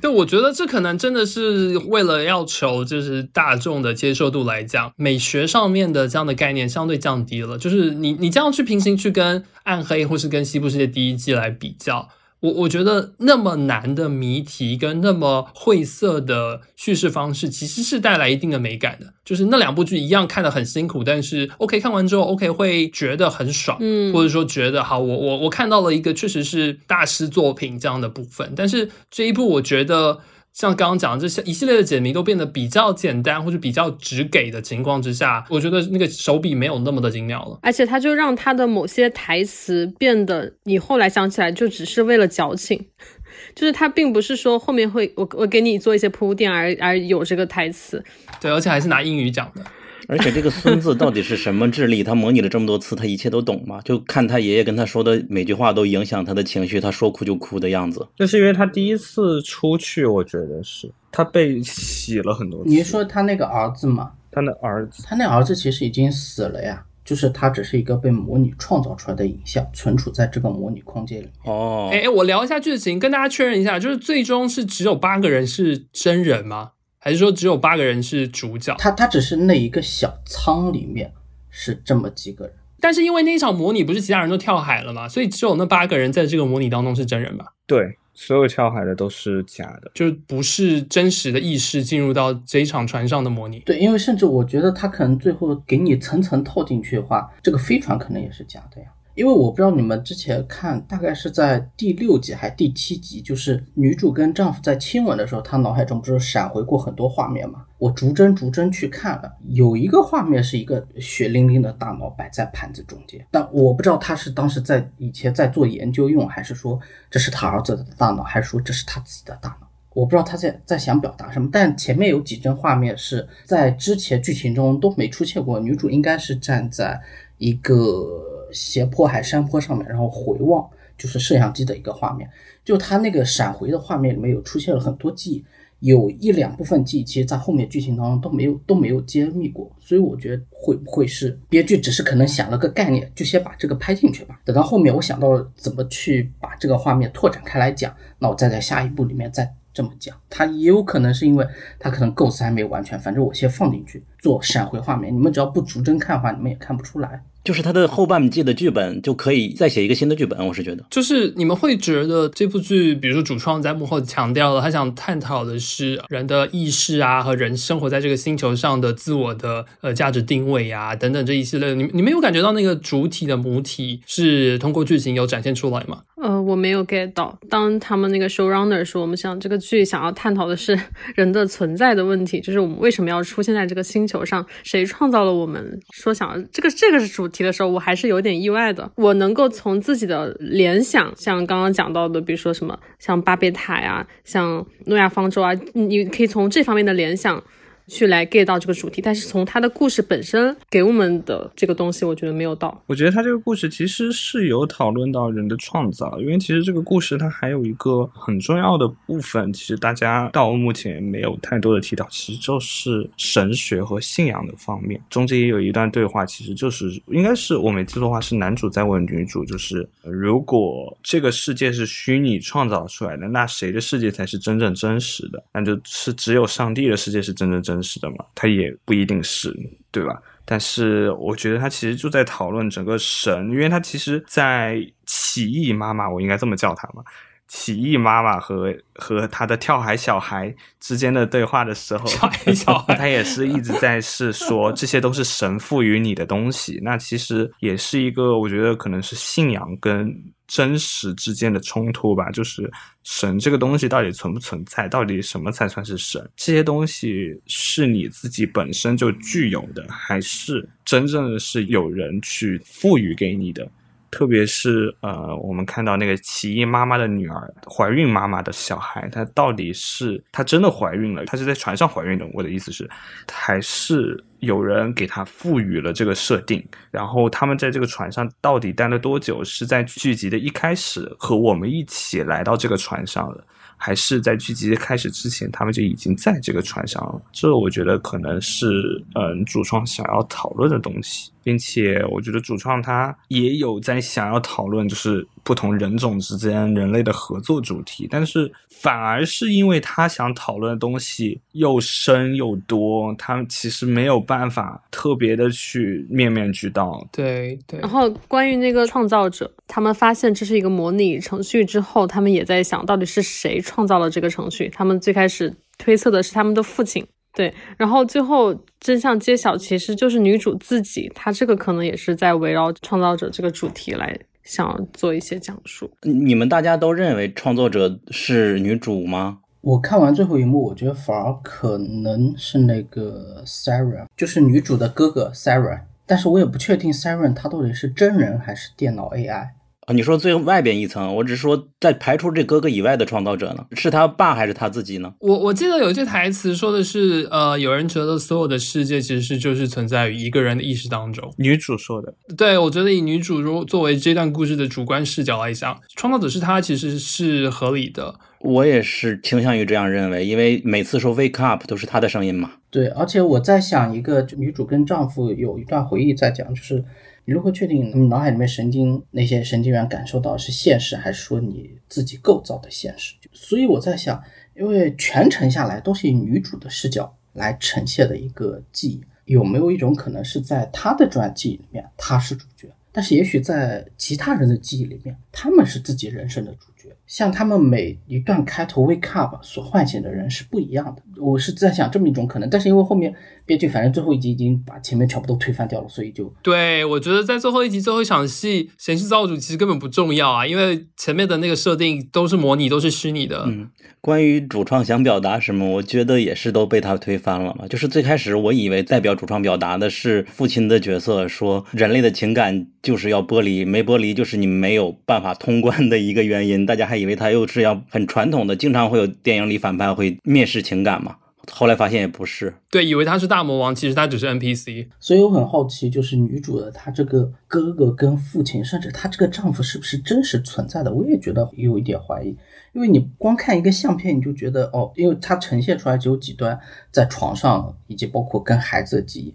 [0.00, 7.58] 对，我觉得这可能真的是为了要求就是大众的接受度来讲，美学上面的这样的概念相对降低了。
[7.58, 12.08] 就是你你这样去平行去跟暗黑或是跟西部世界第一季来比较。
[12.40, 19.14] 我我觉得那么难的谜题跟那么晦涩的叙事方式，其实是带来一定的美感的。
[19.24, 28.52] 就是那两部剧一样看得很辛苦，但是 OK 看完之后 OK 会觉得很爽，嗯或者说觉得好，我我我看到了一个确实是大师作品这样的部分。
[28.56, 30.20] 但是这一部我觉得。
[30.58, 37.60] 像刚刚讲的这些一系列的解谜都变得比较简单或者比较直给的情况之下，我觉得那个手笔没有那么的精妙了。
[37.62, 42.88] 而且他就让他的某些台词变得，你后来想起来就只是为了矫情，
[43.54, 48.02] 就是他并不是说后面会我我给你做一些铺垫而而有这个台词。
[48.40, 49.64] 对，而且还是拿英语讲的。
[50.10, 52.02] 而且这个孙子到底是什么智力？
[52.02, 53.78] 他模拟了这么多次，他一切都懂吗？
[53.84, 58.06] 就看他爷爷跟他说的每句话都影响他的情绪，他说哭就哭的样子。
[58.16, 62.70] 就是因为他第一次出去，我觉得是他被洗了很多次。
[62.70, 64.12] 你是说他那个儿子吗？
[64.30, 71.32] 他的儿子，他那儿子其实已经死了呀，就是他只是一个被模拟创造出来的影像，存储在这个模拟空间里面。
[71.44, 76.70] 哦，哎，我聊一下剧情，跟大家确认一下，就是最终是只有八个人是真人吗？
[76.98, 78.74] 还是说只有八个人是主角？
[78.78, 81.12] 他他只是那一个小仓里面
[81.50, 82.54] 是这么几个人。
[82.80, 87.46] 但是因为那一场模拟不是其他人都跳海了嘛，所以只有那八个人在这个模拟当中是真人吧？
[87.66, 89.90] 对，所有跳海的都是假的。
[89.94, 93.58] 就不是真实的意识进入到这一场船上的模拟。
[93.66, 98.86] 对，因为甚至我觉得他可能最后给你层层套进去的话，这个飞船可能也是假的呀。
[99.18, 107.64] 因为我不知道你们之前看，大概是在第六集还是第七集，就是女主跟丈夫在亲吻的时候，她脑海中不是闪回过很多画面嘛？
[107.78, 116.78] 我逐帧逐帧去看了，有一个画面是一个血淋淋的大脑摆在盘子中间，但我不知道他是当时在以前在做研究用，还是说
[117.10, 119.66] 这是他儿子的大脑，还是说这是他自己的大脑。
[119.94, 125.58] 我不知道他在在想表达什么，但前面有几帧画面是在之前剧情中都没出现过。
[125.58, 127.00] 女主应该是站在
[127.38, 128.06] 一个
[128.52, 132.28] 斜坡还山坡上面，然后回望，就是摄像机的一个画面。
[132.64, 135.44] 就他那个闪回的画面里面有出现了很多记忆，
[135.80, 139.70] 有一两部分记忆，其实在后面剧情当中都没有都没有揭秘过。
[139.80, 144.40] 所以我觉得会不会是编剧只是可能想了个概念，就先把这个拍进去吧。
[144.44, 149.54] 等到后面我想到怎么去把这个画面拓展开来讲，那我再在下一步里面再。
[149.70, 151.46] 这么讲，它也有可能是因为
[151.78, 157.22] 它可能构思还没有完全，反正我先放进去做闪回画面，你们只要不逐帧看的话，你们也看不出来。
[157.44, 160.84] 就是他的后半季的剧本就可以再写一个新的剧本，我是觉得。
[160.90, 171.72] 就是你们会觉得这部剧，比如说主创在幕后强调了，他想探讨的是人的意识啊，和人生活在这个星球上的自我的呃价值定位呀等等这一系列。
[171.74, 176.02] 你你没有感觉到那个主体的母体是通过剧情有展现出来吗？
[176.20, 177.38] 呃，我没有 get 到。
[177.48, 180.78] 当他们那个 showrunner 说我们想这个剧想要探讨的是
[181.14, 185.80] 人的存在的问题，就是我们为什么要出现在这个星球上，谁创造了我们？
[185.92, 188.90] 说想这个这个是主题的时候，我还是有点意外的。
[188.96, 197.42] 我能够从自己的联想，像刚刚讲到的，比如说什么像巴别塔呀，像诺亚方舟啊，你可以从这方面的联想。
[197.88, 202.82] 去来 get 到这个主题，但是从它的故事本身给我们的这个东西，我觉得没有到。
[202.86, 215.00] 我觉得他这个故事其实是有讨论到人的创造，因为其实这个故事它还有一个很重要的部分，其实大家到目前没有太多的提到，其实就是神学和信仰的方面。
[215.08, 225.42] 中间也有一段对话，其实就是应该是我没记错的话，是男主在问女主，就是如果这个世界是虚拟创造出来的，那谁的世界才是真正真实的？
[225.54, 228.16] 那就是只有上帝的世界是真正真实的嘛？
[228.34, 229.54] 它也不一定是，
[229.90, 230.20] 对吧？
[230.44, 237.02] 但是我觉得他其实就在讨论整个神，因为他其实，在起义妈妈，我应该这么叫他嘛？
[237.48, 246.78] 起义妈妈和和他的跳海小孩之间的对话的时候，跳海小孩 他也是一直在是说 这些都是神赋予你的东西。
[246.82, 250.14] 那其实也是一个，我觉得可能是信仰跟
[250.48, 252.28] 真实之间的冲突吧。
[252.32, 252.68] 就是
[253.04, 254.88] 神这个东西到底存不存在？
[254.88, 256.28] 到底什么才算是神？
[256.34, 263.70] 这些东西是你自己本身就具有的，还是真正的是有人去赋予给你的？
[264.10, 271.24] 特别是呃，我们看到那个奇异妈妈的女儿怀孕妈妈的小孩，她到底是她真的怀孕了？
[271.26, 272.26] 她是在船上怀孕的？
[272.32, 272.88] 我的意思是，
[273.30, 276.64] 还是有人给她赋予了这个设定？
[276.90, 279.44] 然后他们在这个船上到底待了多久？
[279.44, 283.44] 是在剧集的一开始和我们一起来到这个船上的？
[283.80, 287.22] 还是在剧集开始之前，他们就已经在这个船上了。
[287.30, 288.66] 这我觉得可能是
[289.14, 298.06] 嗯主创想要讨论的东西，并且我觉得主创他也有在想要讨论，就是不同人种之间人类的合作主题。
[298.10, 307.02] 但是反而是因为他想讨论的东西又深又多，他们其实没有办法特别的去面面俱到。
[307.10, 314.68] 对对然，后关于那个创造者，他们发现这是一个模拟程序之后，他们也在想到底是谁创造了这个程序。
[314.68, 321.10] 他们最开始推测的是他们的父亲，对，然后最后真相揭晓，其实就是女主自己。
[321.14, 325.90] 她这个可能也是在围绕创造者这个主题来想做一些讲述。
[326.02, 329.38] 你们大家都认为创作者是女主吗？
[329.60, 339.48] 我看完最后一幕，我觉得反而可能是那个 Sarah，就是女主的哥哥 Sarah，但是我也不确定 Sarah 他到底是真人还是电脑 AI。
[339.88, 345.14] 啊，你说最外边一层，我只是说在排除这哥哥以外的创造者呢，是他爸还是他自己呢？
[345.18, 351.32] 我我记得有一句台词说的是，呃，有人觉得所有的世界其实是就是存在于一个人的意识当中。
[351.38, 358.14] 女主说的，对，我觉得以女主如作为这段故事的主观视角来讲，创造者是她，其实是合理的。
[358.40, 362.52] 我也是倾向于这样认为，因为每次说 “wake up” 都是她的声音嘛。
[362.70, 366.84] 对，而且我在想一个，女主跟丈夫有一段回忆在讲，就是
[367.28, 373.16] 你如何确定你脑海里面神经那些神经元感受到是现实，还是说你自己构造的现实？
[373.32, 374.18] 所以我在想，
[374.56, 386.96] 因为全程下来都是以女主的视角来呈现的一个记忆，有没有一种可能是在她的传记里面她是主角，但是也许在其他人的记忆里面，他们是自己人生的主角。
[387.08, 391.02] 像他们每一段开头 wake up 所唤醒的人是不一样的。
[391.20, 393.12] 我是在想这么一种可能，但是因为后面
[393.44, 403.44] 编剧反正最后一集已经把前面全部都推翻掉了，所以就对，我觉得在最后一集最后一场戏，谁是造主其实根本不重要啊，因为前面的那个设定都是模拟，都是虚拟的。
[403.48, 407.66] 嗯，关于主创想表达什么，我觉得也是都被他推翻了嘛。
[407.66, 416.64] 就是最开始我以为代表主创表达的是父亲的角色，说人类的情感就是要剥离，没剥离就是你没有办法通关的一个原因。
[416.66, 421.16] 大家还以为他又是要很传统的，经常会有电影里反派会蔑视情感嘛。
[421.50, 424.86] 后来发现也不是，对，以为他是大魔王，其实他只是 NPC。
[425.00, 430.92] 所以我很好奇，就是女主的她这个哥哥跟父亲，甚至她这个丈夫是不是真实存在的？
[430.92, 432.36] 我也觉得有一点怀疑，
[432.74, 436.60] 因为你光看一个相片，你就觉得哦，因为它呈现出来只有几段
[436.92, 439.34] 在床上，以及包括跟孩子的记忆，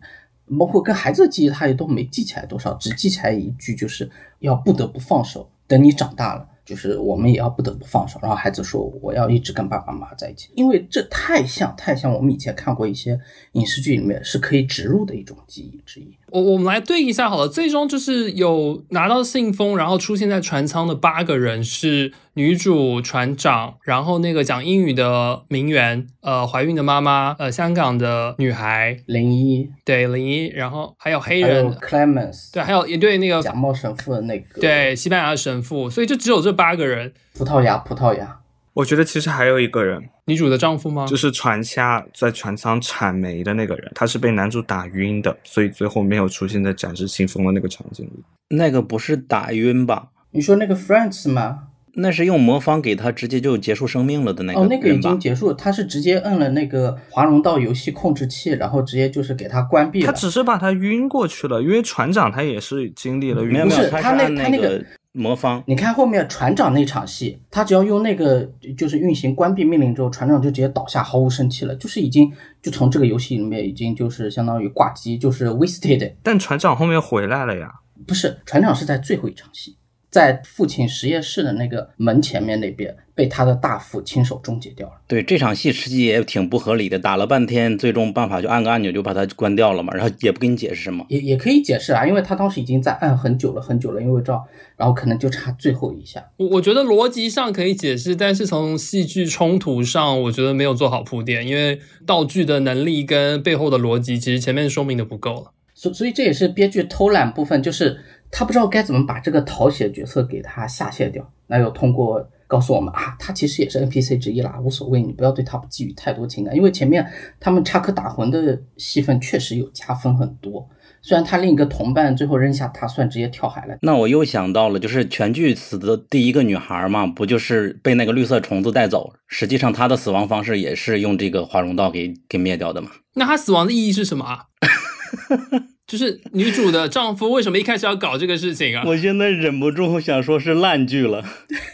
[0.56, 4.08] 包括跟孩子的记忆，他也都没记起来多少，只记起来一句，就是
[4.38, 6.48] 要不得不放手，等你长大了。
[6.66, 13.20] 就是我们也要不得不放手，然后孩子说我要一直跟爸爸妈妈在一起，因为这太像太像我们以前看过一些
[13.54, 16.18] 影视剧里面是可以植入的一种记忆之一。
[16.34, 37.14] 我我们来对一下好了，最终就是有拿到信封，然后出现在船舱的八个人是女主、船长，然后那个讲英语的名媛，呃，怀孕的妈妈，呃，香港的女孩，零一，对林一，然后还有黑人，Clemens，对，还有也对那个假冒神父的那个，，对西班牙的神父，所以就只有这八个人。
[37.38, 38.40] 葡萄牙，葡萄牙，
[38.74, 41.06] 我觉得其实还有一个人，女主的丈夫吗？
[41.06, 48.24] 就是船下在船舱铲煤的那个人，他是被男主打晕的，所以最后没有出现在展示信封的那个场景里。
[48.50, 50.10] 那个不是打晕吧？
[50.32, 51.68] 你说那个 Friends 吗？
[51.96, 60.08] 那是用魔方给他直接就结束生命了的那个哦，那个已经结束，他是直接摁了那个华容道游戏控制器，然后直接就是给他关闭了。
[60.08, 65.64] 他只是把他晕过去了，因为船长他也是经历了晕过去没有没有，他不是他那他那个个魔方。
[65.68, 72.32] 你看后面船长那场戏，他只要用那个就是运行关闭命令之后，船长就直接倒下，毫无生气了，就是已经
[72.64, 76.14] 就从这个游戏里面已经就是相当于挂机，就是 wasted。
[76.24, 77.72] 但船长后面回来了呀。
[78.08, 79.78] 不是船长是在最后一场戏，
[80.14, 84.94] 在父亲实验室的那个门前面那边被他的大副亲手终结掉了。
[85.08, 91.04] 对这场戏实际也挺不合理的，打了半天，最终办法就按个按钮就把它关掉了嘛，然后也不给你解释什么。
[91.10, 94.40] 也也可以解释啊，因为他当时已经在按很久了很久了，因为这样，
[94.78, 96.24] 然后可能就差最后一下。
[96.38, 105.52] 我我觉得逻辑上可以解释，但是从戏剧冲突上，我觉得没有做好铺垫，因为道具的能力跟背后的逻辑，其实前面说明的不够了。
[105.76, 108.00] 所所以这也是编剧偷懒部分，就是
[108.36, 117.08] 他不知道该怎么把这个讨喜的角色给他下线掉，那又通过告诉我们啊，他其实也是 NPC 之一啦，无所谓，你不要对他寄予太多情感，因为前面
[117.40, 120.68] 他们插科打诨的戏份确实有加分很多。
[121.06, 129.14] 虽然他另一个同伴最后扔下他算直接跳海了，那我又想到了，就是全剧死的第一个女孩嘛，不就是被那个绿色虫子带走？
[129.28, 132.90] 实际上她的死亡方式也是用这个华容道给给灭掉的嘛。
[133.16, 134.46] 那她死亡的意义是什么啊？
[135.94, 138.82] 就是女主的丈夫为什么一开始要搞这个事情啊？
[138.84, 141.24] 我现在忍不住想说是烂剧了。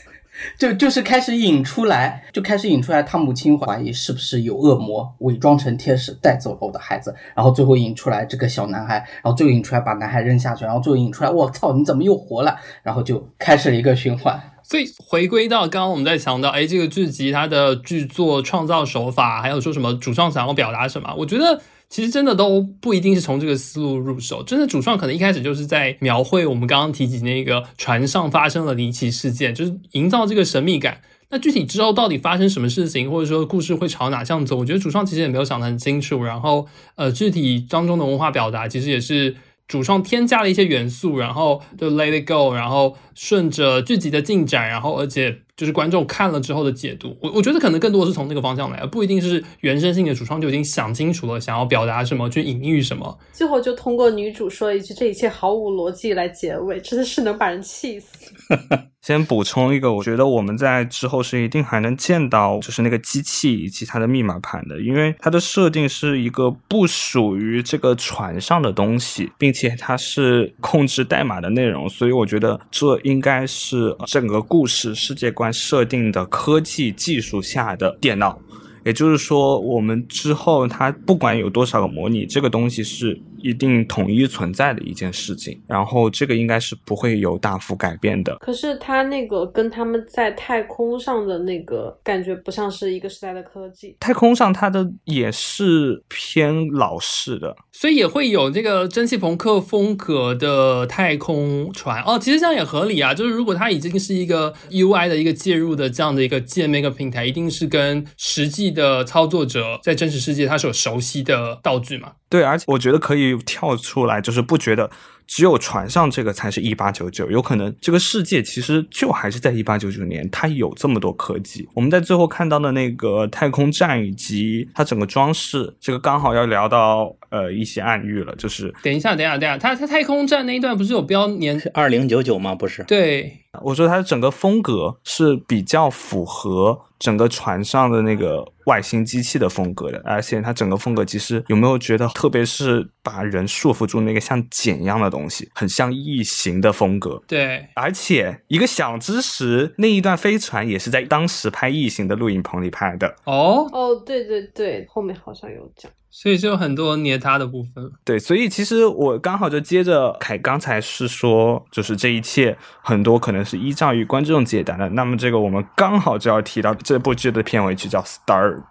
[0.60, 12.58] 就就是开始引出来，就开始引出来，他母亲怀疑是不是有恶魔伪装成天使带走了我的孩子，然后最后引出来这个小男孩，然后最后引出来把男孩扔下去，然后最后引出来，我操，你怎么又活了？
[12.84, 14.38] 然后就开始了一个循环。
[14.64, 21.62] 所以回归到刚刚我们在强调，哎，这个剧集它的剧作创造手法，还有说什么主创想要表达什么，我觉得。
[21.90, 31.02] 其实真的都不一定是从这个思路入手，真的主创可能一开始就是在描绘我们刚刚提及那个船上发生了离奇事件，就是营造这个神秘感。
[31.32, 36.24] 那具体之后到底发生什么事情，或者说故事会朝哪向走，我觉得主创其实也没有想得很清楚。
[36.24, 39.36] 然后，呃，具体当中的文化表达其实也是
[39.68, 45.40] 主创添加了一些元素，然后就 let it go，然后顺着剧集的进展，然后而且。
[45.60, 53.20] 就是观众看了之后的解读，我我觉得可能更多是从那个方向来，而不一定是原生性的主创就已经想清楚了想要表达什么，去隐喻什么。
[53.34, 58.32] 最后就通过女主说一句“这一切毫无逻辑”来结尾，真的是能把人气死。
[59.02, 78.40] 先补充一个，我觉得我们在之后是一定还能见到，就是那个机器以及它的密码盘的，因为它的设定是一个不属于这个船上的东西，并且它是控制代码的内容，所以我觉得这应该是整个故事世界观设定的科技技术下的电脑。
[78.86, 85.62] 也就是说，我们之后它不管有多少个模拟，这个东西是一定统一存在的一件事情。
[85.68, 88.38] 然后这个应该是不会有大幅改变的。
[88.38, 93.98] 可是它那个跟他们在太空上的那个感觉不像是一个时代的科技。
[94.00, 102.20] 太空上它的也是偏老式的，所以也会有这个蒸汽朋克风格的太空船哦。
[102.20, 112.12] 其实这样也合理啊，就是如果它已经是一个 UI 的一个介入的这样的一个界面跟平台，一定是跟实际的操作者在真实世界它是有熟悉的道具嘛。
[112.28, 114.92] 对，而且我觉得可以跳出来，就是不觉得
[115.30, 121.70] 只有船上这个才是一八九九，有可能这个世界其实就还是在一八九九年，它有这么多科技。
[121.76, 131.62] 我们在最后看到的那个太空站以及它整个装饰，这个刚好要聊到呃一些暗喻了，就是等一下，等一下，等一下，它它太空站那一段不是有标年？
[131.76, 132.56] 二零九九吗？
[132.56, 133.32] 不是，对，
[133.64, 147.22] 我说它的整个风格是比较符合整个船上的那个外星机器的风格的，而且它整个风格其实有没有觉得，特别是把人束缚住那个像茧一样的东西，很像异形的风格。
[147.28, 153.16] 对，而且一个小知识，那一段飞船也是在当时拍异形的录影棚里拍的。
[153.26, 155.92] 哦，哦，对对对，后面好像有讲。
[156.12, 157.92] 所以就有很多捏他的部分。
[158.04, 164.90] 对，所以其实我刚好就接着凯刚才是说，就是这一切很多可能是依仗于观众解答的。
[164.90, 168.64] 那么这个我们刚好就要提到这部剧的片尾曲叫《Starman》。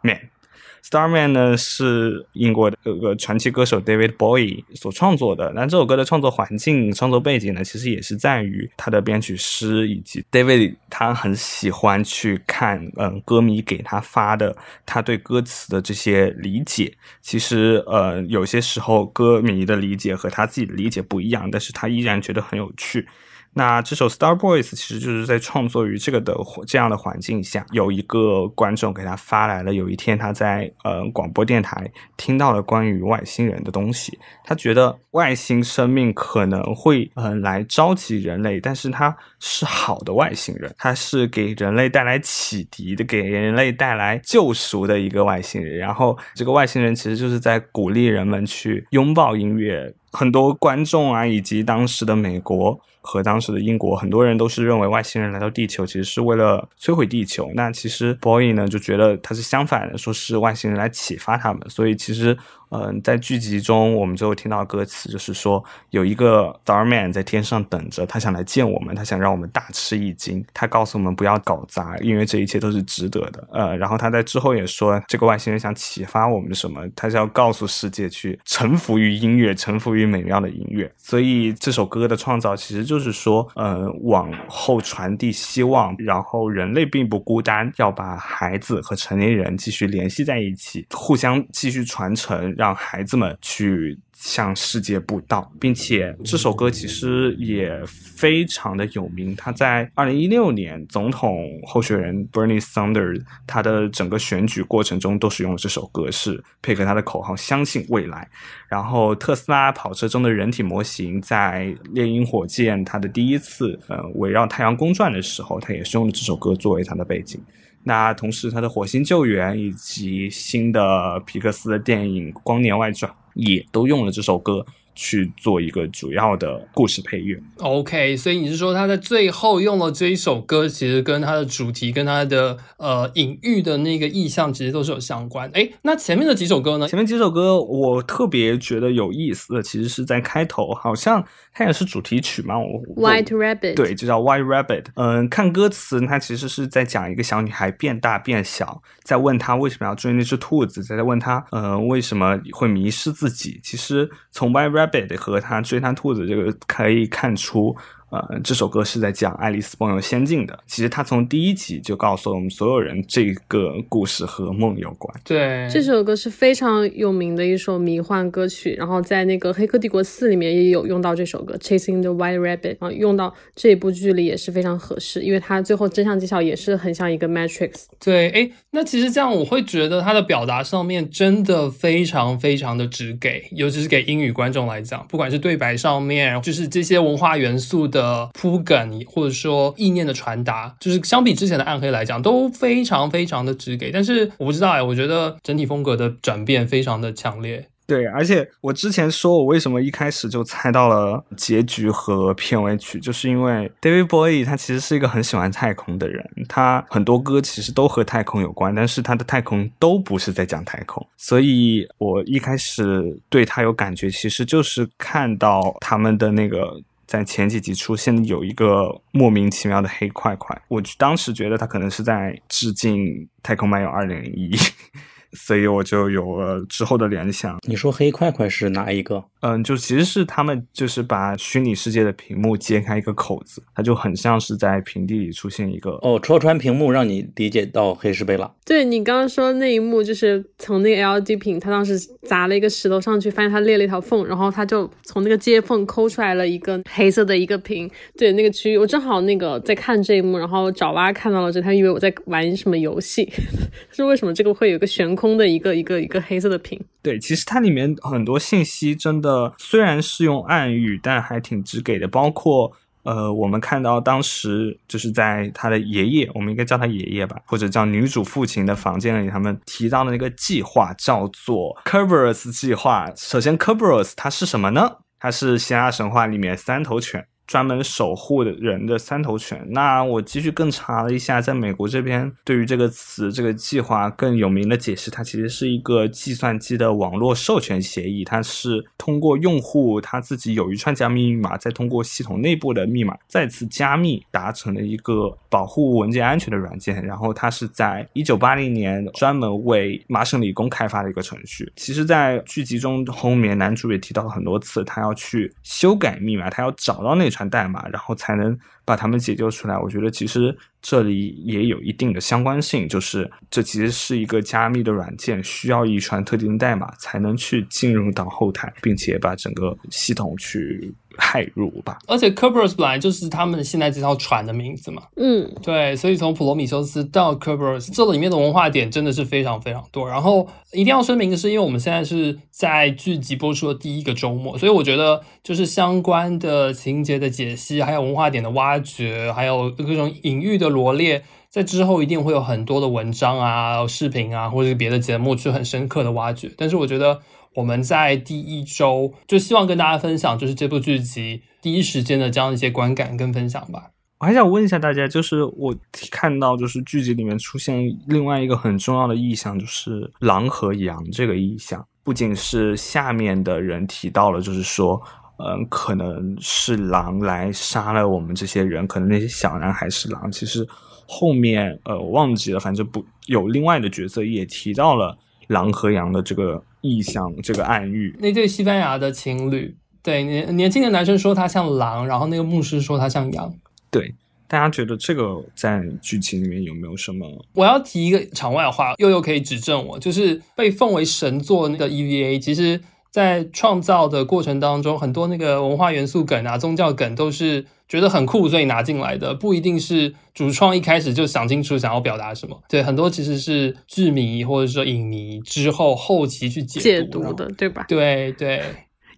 [0.91, 5.53] Starman 呢是英国的这个传奇歌手 David Bowie 所创作的。
[5.55, 16.95] 那这首歌的创作环境、创作背景呢，其实也是在于他的编曲师以及 David 他很喜欢去看，嗯，歌迷给他发的他对歌词的这些理解。
[17.21, 23.07] 其实，呃，有些时候歌迷的理解和他自己的理解不一样，但是他依然觉得很有趣。
[23.55, 26.35] 那这首《Star Boys》其实就是在创作于这个的
[26.67, 45.79] 这样的环境下，有一个观众给他发来了，有一天他在呃广播电台听到了关于外星人的东西，他觉得外星生命可能会呃来召集人类，但是他是好的外星人，他是给人类带来启迪的，给人类带来救赎的一个外星人。
[45.79, 49.93] 然后这个外星人其实就是在鼓励人们去拥抱音乐。
[50.11, 52.81] 很多观众啊，以及当时的美国
[53.11, 57.51] 和当时的英国，很多人都是认为外星人来到地球其实是为了摧毁地球。
[57.55, 61.63] 那其实 Boy 呢就觉得他是相反的，说是外星人来启发他们。
[61.71, 62.37] 所以其实。
[62.71, 70.45] 嗯，在剧集中，我们最后听到歌词就是说，有一个 Starman 在天上等着，他想来见我们，他想让我们大吃一惊。
[70.53, 73.49] 他告诉我们不要搞砸，因为这一切都是值得的。
[73.53, 76.87] 呃，然后他在之后也说，这个外星人想启发我们什么？
[76.95, 80.93] 他是要告诉世界去臣服于音乐，臣服于美妙的音乐。
[80.97, 92.55] 所以这首歌的创造其实就是说，呃，往后传递希望，然后人类并不孤单，要把孩子和成年人继续联系在一起，互相继续传承。
[92.59, 99.37] 让孩子们去向世界布道，并且这首歌其实也非常的有名。
[99.37, 108.29] 他在二零一六年总统候选人 Bernie Sanders 他的整个选举过程中都是用了这首歌，是配合他的口号“相信未来”。
[108.67, 117.41] 然后特斯拉跑车中的人体模型在猎鹰火箭它的第一次呃围绕太阳公转的时候，他也是用了这首歌作为它的背景。
[117.89, 124.67] 那同时，他的《火星救援》以及新的皮克斯的电影《光年外传》也都用了这首歌。
[125.01, 127.41] 去做一个主要的故事配乐。
[127.59, 135.49] OK，所以你是说他在最后用了这一首歌，其实跟他的主题、跟他的呃隐喻的那个意象，其实都是有相关。
[135.55, 136.89] 哎，那前面的几首歌呢？
[136.89, 142.57] 前面几首歌我特别觉得有意思的，其实是在开头，好像它也是主题曲嘛。
[142.97, 144.87] White Rabbit，对，就叫 White Rabbit。
[144.95, 153.61] 嗯，看歌词，它其实是在讲一个小女孩变大变小，在问她为什么要追那只兔子，在问她，呃，为什么会迷失自己。
[153.63, 154.88] 其实从 White Rabbit。
[155.17, 157.77] 和他追他兔子这个可以看出。
[158.11, 160.59] 呃，这首歌是在讲爱丽丝梦游仙境的。
[160.67, 165.15] 其实他从第一集就告诉了我们所有人，这个故事和梦有关。
[165.23, 168.75] 对，这首歌是非常有名的一首迷幻歌曲。
[168.79, 177.85] 然后在那个《黑客帝国四》里面也有用到这首歌《Chasing the White Rabbit》啊，用到这一部剧里也是非常合适，因为它最后真相揭晓也是很像一个 Matrix。
[178.03, 187.98] 对，哎，那其实这样我会觉得它的表达上面真的非常非常的直给，尤其是给英语观众来讲，不管是对白上面，就是这些文化元素的。
[187.99, 193.91] 的铺梗或者说意念的传达，就是相比之前的暗黑来讲，都非常非常的直给。
[193.91, 197.67] 但是我不知道哎，我觉得整体风格的转变非常的强烈。
[197.89, 216.79] 对，而且我之前说我为什么一开始就猜到了结局和片尾曲，就是因为 David Bowie 他其实是一个很喜欢太空的人，他很多歌其实都和太空有关，但是他的太空都不是在讲太空，所以我一开始对他有感觉，其实就是看到他们的那个。
[217.09, 222.97] 在前几集出现有一个莫名其妙的黑块块，我当时觉得他可能是在致敬
[223.43, 224.51] 《太空漫游二零零一》。
[225.33, 227.59] 所以我就有了之后的联想。
[227.67, 229.23] 你说黑块块是哪一个？
[229.41, 238.51] 嗯，就其实是他们就是把虚拟世界的屏幕揭开一个口子，它就很像是在平地里出现一个哦，戳穿屏幕，让你理解到黑石贝拉。
[238.65, 247.91] 对你刚刚说那一幕，就是从那个 LED 屏，他当时砸了一个石头上去，发现它裂了一条缝，然后他就从那个接缝抠出来了一个黑色的一个屏。
[248.17, 253.31] 对，那个区域我正好那个在看这一幕，然后爪哇看到了这，他以为我在玩什么游戏，
[253.91, 256.79] 是为什么这个会有个悬空的一个一个一个黑色的屏？
[257.09, 262.07] 对，其实它里面很多信息真的虽然是用暗语，但还挺直给的。
[262.07, 262.71] 包括
[263.05, 273.11] 呃，我们看到当时就是在他的爷爷，我们应该叫他爷爷吧，或者叫女主父亲的房间里，他们提到的那个计划叫做 Kerberos 计划。
[273.17, 274.97] 首先，Kerberos 它是什么呢？
[275.19, 277.27] 它是希腊神话里面三头犬。
[277.49, 279.67] 专门守护的人的三头犬。
[279.71, 288.23] 那我继续更查了一下，在美国这边对于这个词、这个计划更有名的解释，它其实是一个计算机的网络授权协议。
[288.23, 297.03] 它是通过用户他自己有一串加密密码，再通过系统内部的密码再次加密，达成了一个保护文件安全的软件。
[297.03, 301.73] 然后它是在一九八零年专门为麻省理工开发的一个程序。
[301.77, 307.27] 其实，在剧集中后面，男主也提到了很多次，他要去修改密码，他要找到那。
[307.39, 309.79] 传代码，然后才能把他们解救出来。
[309.79, 321.99] 我觉得其实这里也有一定的相关性，就是这其实是一个加密的软件，需要一串特定的代码才能去进入到后台，并且把整个系统去骇入吧。
[322.07, 330.09] 而且 Kerberos 本来就是他们现在这条船的名字嘛，嗯，对，所以从普罗米修斯到 Kerberos，这里面的文化点真的是非常非常多。
[330.09, 346.51] 然后一定要声明的是，因为我们现在是在剧集播出的第一个周末，所以我觉得就是相关的情节的解析，还有文化点的挖掘，还有各种隐喻的罗列，在之后一定会有很多的文章啊、视频啊，或者是别的节目去很深刻的挖掘。
[346.57, 347.21] 但是我觉得
[347.55, 353.91] 我们在第一周就希望跟大家分享，就是这部剧集第一时间的这样一些观感跟分享吧。
[354.21, 355.73] 我还想问一下大家，就是我
[356.11, 361.87] 看到就是剧集里面出现另外一个很重要的意象，就是狼和羊这个意象。
[362.03, 365.01] 不仅是下面的人提到了，就是说，
[365.39, 370.33] 嗯，可能是狼来杀了我们这些人，可能那些小男孩是狼。
[370.33, 370.67] 其实
[371.07, 375.17] 后面呃我忘记了，反正不有另外的角色也提到了
[375.49, 378.17] 狼和羊的这个意象，这个暗喻。
[378.19, 383.55] 那对西班牙的情侣，对年年轻的男生说他像狼，然后那个牧师说他像羊。
[383.91, 384.15] 对，
[384.47, 387.27] 大家觉得这个在剧情里面有没有什么？
[387.55, 392.81] 我要提一个场外话，悠悠可以指正我，就是被奉为神作那个 EVA，其实
[393.19, 402.63] 在创造的过程当中，很多那个文化元素梗啊、宗教梗都是觉得很酷，所以拿进来的，不一定是主创一开始就想清楚想要表达什么。
[402.71, 407.85] 对，很多其实是剧迷或者说影迷之后后期去解解读读的，对吧？
[407.89, 408.63] 对对。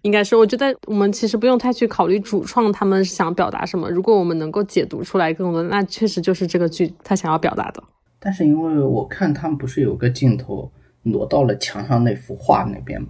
[0.01, 7.83] 应该是，我觉得我们其实不用太去考虑主创他们想表达什么，如果我们能够解读出来更多，那确实就是这个剧他想要表达的。
[8.19, 10.71] 但是因为我看他们不是有个镜头
[11.03, 13.09] 挪到了墙上那幅画那边嘛，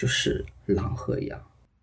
[0.00, 1.38] 就是狼和羊。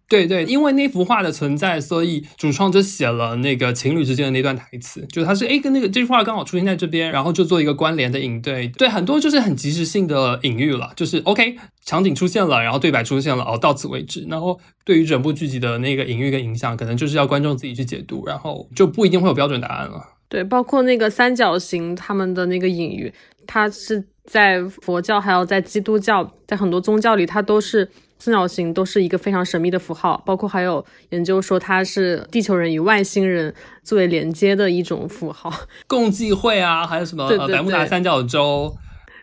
[0.10, 20.02] 对对，因为那幅画的存在，所以主创就写了那个情侣之间的那段台词，就是他是哎跟那个这幅画刚好出现在这边，然后就做一个关联的引对，对，很多就是很及时性的隐喻了，就是 OK 场景出现了，然后对白出现了，哦到此为止，然后对于整部剧集的那个隐喻跟影响，可能就是要观众自己去解读，然后就不一定会有标准答案了。
[20.30, 23.12] 对，包括那个三角形他们的那个隐喻，
[23.46, 27.90] 它是在佛教还有在基督教，在很多宗教里，它都是
[28.20, 33.54] 三角形都是一个非常神秘的符号，包括还有研究说它是地球人与外星人
[33.84, 35.54] 作为连接的一种符号。
[35.88, 38.76] 共济会啊，还有什么百慕达三角洲。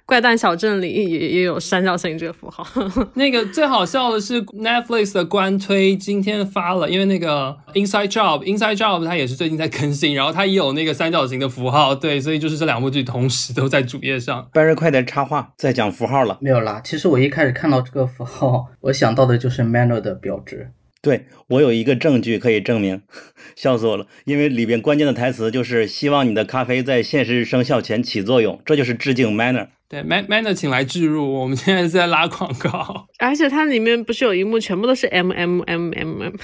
[0.07, 2.67] 怪诞小镇里也也有三角形这个符号。
[3.15, 14.47] 那个最好笑的是 Netflix 的官推今天发了，因为那个 Inside Job Inside Job 它也是最近在更新，然后它也有那个三角形的符号，对，所以就是这两部剧同时都在主页上。
[14.53, 16.39] 班瑞快点插话，再讲符号了。
[16.43, 20.73] 没有啦，其实我一开始看到这个符号， 我想到的就是 Manner 的标志。
[21.01, 23.03] 对我有一个证据可以证明，
[23.57, 24.07] 笑死我了。
[24.25, 29.69] 因为里边关键的台词就是希望你的咖啡在现实生效前起作用，这就是致敬 Manner。
[29.95, 33.07] 对，Man Manner 请来置入，我们现在是在拉广告。
[33.21, 36.35] 而且它里面不是有一幕全部都是 M M M M M，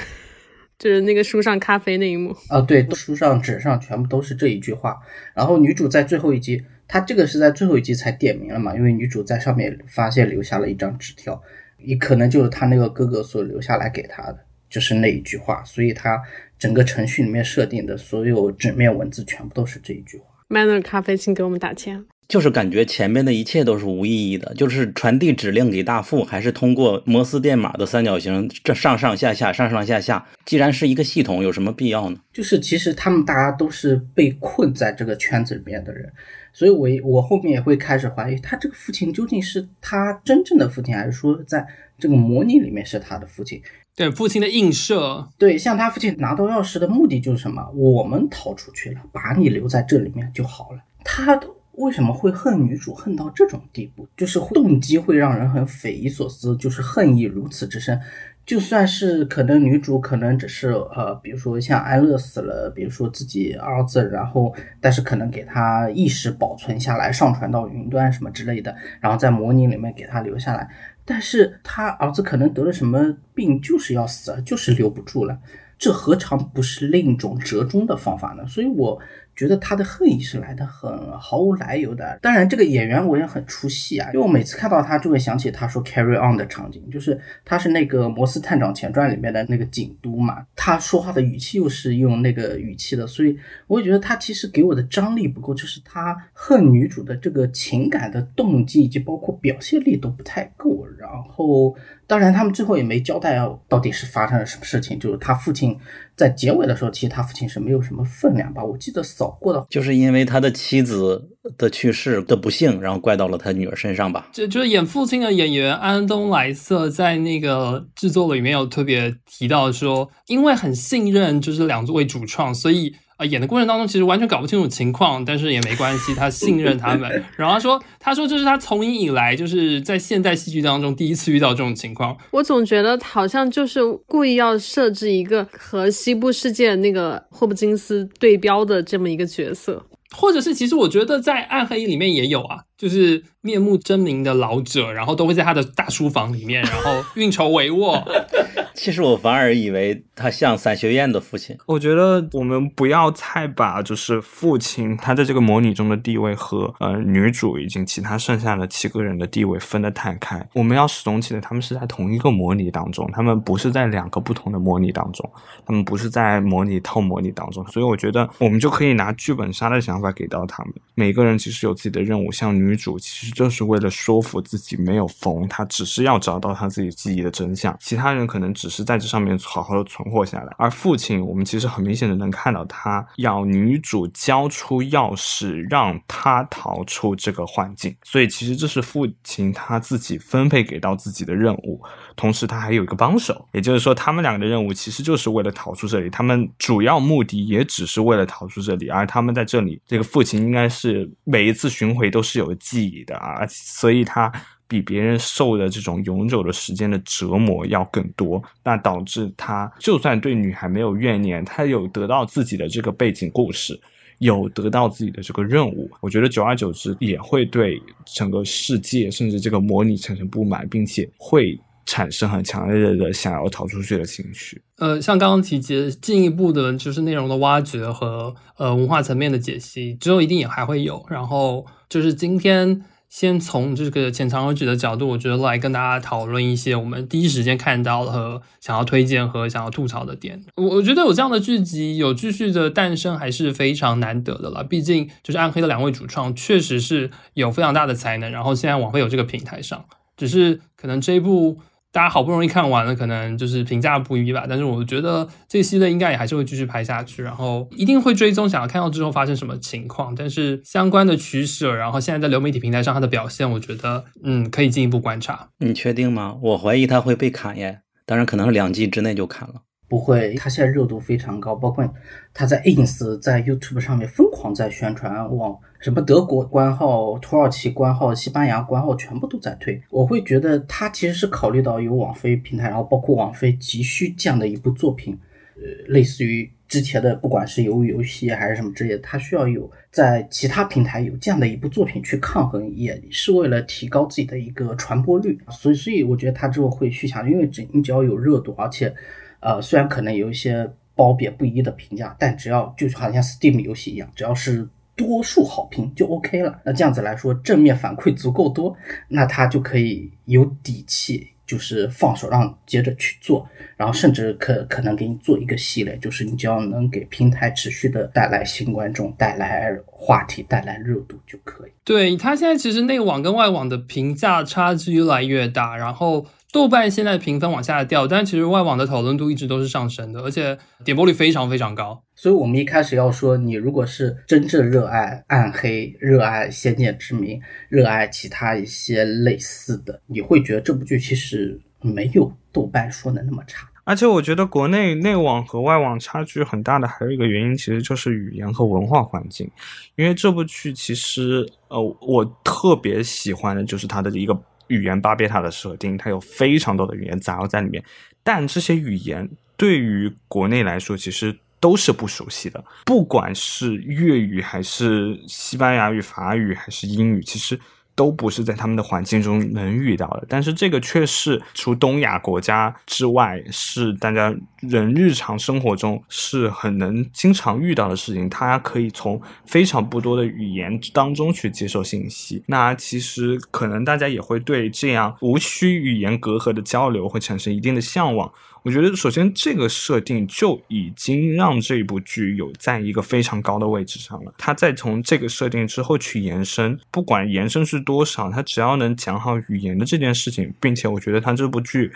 [0.79, 2.33] 就是那个书上咖啡那一幕。
[2.49, 4.97] 啊，对，书上纸上全部都是这一句话。
[5.35, 8.73] 然后女主在最后一集，她这个是在最后一集才点名了嘛？
[8.77, 11.43] 因为女主在上面发现留下了一张纸条，
[11.79, 14.39] 也可能就是她那个哥哥所留下来给她的，
[14.69, 15.65] 就是那一句话。
[15.65, 16.23] 所以她
[16.57, 20.27] 整个程序里面设定的所有纸面文字全部都是这一句话。
[20.49, 22.05] Manner 咖啡，请给我们打钱。
[22.31, 30.25] 就是感觉前面的一切都是无意义的，就是传递指令给大副，还是通过摩斯电码的三角形，这上上下下，上上下下。
[30.45, 32.17] 既然是一个系统，有什么必要呢？
[32.33, 36.09] 就是其实他们大家都是被困在这个圈子里面的人，
[36.53, 41.67] 所以我我后面也会开始怀疑，他这个父亲究竟是他真正的父亲，还是说在
[41.99, 43.61] 这个模拟里面是他的父亲？
[43.97, 47.69] 对，父亲的映射，对，像他父亲拿到钥匙的目的就是什么？
[47.75, 50.79] 我们逃出去了，把你留在这里面就好了。
[51.05, 51.35] 他
[51.81, 54.07] 为什么会恨女主恨到这种地步？
[54.17, 57.99] 就是动机会让人很匪夷所思，就是恨意如此之深。
[58.47, 70.69] 就算是可能女主可能只是呃，比如说像安乐死了，比如说自己儿子，然后但是可能给他意识保存下来，上传到云端什么之类的，然后在模拟里面给他留下来。
[71.05, 75.39] 但是他儿子可能得了什么病，就是要死，就是留不住了。
[75.79, 78.47] 这何尝不是另一种折中的方法呢？
[78.47, 79.01] 所以我
[79.41, 82.19] 觉得他的恨意是来的很毫无来由的。
[82.21, 93.35] 当然，这个演员我也很出戏啊，因为我每次看到他就会想起他说 “carry on” 的场景，就是他是那个《摩斯探长前传》里面的那个警督嘛，他说话的语气又是用那个语气的，所以
[93.67, 101.75] 我也觉得他其实给我的张力不够，就是他恨女主的这个情感的动机以及包括表现力都不太够，然后，
[102.11, 103.39] 当然他们最后也没交代
[103.69, 104.99] 到底是发生了什么事情。
[104.99, 105.79] 就是他父亲
[106.17, 108.65] 在结尾的时候，其实他父亲是没有什么分量吧？
[108.65, 114.29] 我记得扫过的，就是因为他的妻子的去世的不幸，然后怪到了他女儿身上吧？
[114.33, 122.93] 就就是演父亲的演员安东莱瑟在那个制作里面有特别提到说，因为很信任就是两位主创，所以。
[123.21, 127.23] 啊，演的过程当中其实完全搞不清楚情况，但是也没关系，他信任他们。
[127.37, 132.17] 然后他说，他说这是他从影以来就是在现代戏剧当中第一次遇到这种情况。
[132.31, 139.85] 我总觉得好像就是故意要设置一个和西部世界那个霍普金斯对标的这么一个角色。
[140.17, 148.03] 或者是，其实我觉得在《暗黑》里面也有啊，就是面目狰狞的老者，然后都会在他的大书房里面，然后运筹帷幄。
[148.73, 151.55] 其实我反而以为他像三学院的父亲。
[151.67, 160.49] 我觉得我们不要太把就是父亲他在这个模拟中的地位和呃女主以及其他剩下的七个人的地位分得太开。
[160.55, 165.31] 我们要始终记得，他们是在同一个模拟当中，他们不是在两个不同的模拟当中，
[165.67, 167.67] 他们不是在模拟套模拟当中。
[167.67, 170.73] 所以我觉得我们就可以拿剧本杀的想法给到他们。
[170.95, 177.77] 每个人其实有自己的任务，像女女主其实就是为了说服自己没有疯，她只是要找到她自己记忆的真相。
[177.81, 191.83] 其他人可能只是在这上面好好的存活下来，而父亲，我们其实很明显的能看到，他要女主交出钥匙，让他逃出这个幻境，所以其实这是父亲他自己分配给到自己的任务，
[192.15, 204.31] 同时他还有一个帮手，也就是说，他们两个的任务其实就是为了逃出这里，他们主要目的也只是为了逃出这里，而他们在这里，这个父亲应该是每一次巡回都是有记忆的啊，所以他。
[204.71, 213.77] 比别人受的这种永久的时间的折磨要更多，那导致他就算对女孩没有怨念，他有得到自己的这个背景故事，
[214.19, 224.63] 有得到自己的这个任务，我觉得久而久之也会对整个世界甚至这个模拟产生不满，并且会产生很强烈的想要逃出去的情绪。
[224.79, 231.05] 呃，像刚刚提及进一步的就是内容的挖掘和呃文化层面的解析，之后一定也还会有。
[231.09, 232.83] 然后就是今天。
[233.11, 240.41] 先从这个浅尝辄止的角度，我觉得来跟大家讨论一些我们第一时间看到和想要推荐和想要吐槽的点。
[240.55, 244.63] 我我觉得有这样的剧集有继续的诞生还是非常难得的了。
[244.63, 249.85] 毕竟就是暗黑的两位主创确实是有非常大的才能，然后现在网飞有这个平台上，
[250.17, 251.59] 只是可能这一部。
[251.93, 254.47] 大家好不容易看完了，可能就是评价不一吧。
[254.49, 260.15] 但是我觉得这系列应该也还是会继续拍下去，然后一定会追踪，想要看到之后发生什么情况。
[260.15, 265.49] 但是相关的取舍，然后现在在流媒体平台上它的表现，我觉得嗯可以进一步观察。
[265.59, 266.37] 你确定吗？
[266.41, 267.81] 我怀疑它会被砍耶。
[268.07, 269.63] 当然可能是两季之内就砍了。
[269.91, 271.85] 不会，它现在热度非常高，包括
[272.33, 279.83] 它在 ins 在 YouTube 上面疯狂在宣传，往什么德国官号、土耳其官号、西班牙官号全部都在推。
[279.91, 285.19] 我会觉得它其实是考虑到有网飞平台，然后包括网飞急需这样的一部作品，
[285.57, 295.37] 呃，类似于之前的不管是鱿鱼游戏还是什么之类的，它需要有在其他平台有这样的一部作品去抗衡，也是为了提高自己的一个传播率。
[295.51, 298.95] 所以，所以我觉得它之后会续下，因为只你只要有热度，而且。
[299.41, 306.61] 呃，虽然可能有一些褒贬不一的评价，但只要就好像 Steam 游戏一样，只要是多数好评就 OK 了。
[306.63, 308.77] 那这样子来说，正面反馈足够多，
[309.09, 313.49] 那他就可以有底气，就是放手让接着去做，
[313.79, 321.71] 然后甚至可可能给你做一个系列，就是你只要能给平台持续的带来新观众、带来话题、带来热度就可以。
[321.83, 326.27] 对他现在其实内网跟外网的评价差距越来越大，然后。
[326.53, 332.03] 豆瓣现在评分往下掉，但其实外网的讨论度一直都是上升的，而且点播率非常非常高。
[332.17, 343.69] 所以，我们一开始要说，你如果是真正热爱暗黑、热爱《仙剑之名》、热爱其他一些类似的，你会觉得这部剧其实没有豆瓣说的那么差。
[343.85, 349.49] 而且，我觉得国内内网和外网差距很大的还有一个原因，其实就是语言和文化环境。
[349.95, 354.37] 因为这部剧其实，呃，我特别喜欢的就是它的一个。
[354.71, 357.85] 语言巴别塔的设定，它有非常多的语言杂糅在里面，
[358.23, 367.61] 但这些语言对于国内来说其实都是不熟悉的，不管是粤语还是西班牙语、法语还是英语，其实。
[368.01, 378.27] 都不是在他们的环境中能遇到的，但是这个却是除东亚国家之外，是大家人日常生活中是很能经常遇到的事情。
[378.31, 382.43] 他可以从非常不多的语言当中去接受信息。
[382.47, 388.33] 那其实可能大家也会对这样无需语言隔阂的交流会产生一定的向往。
[388.63, 394.33] 我觉得，首先这个设定就已经让这部剧有在一个非常高的位置上了。
[394.39, 397.81] 它再从这个设定之后去延伸，不管延伸是。
[397.81, 401.91] 多少，他只要能讲好语言的这件事情，并且我觉得他这部剧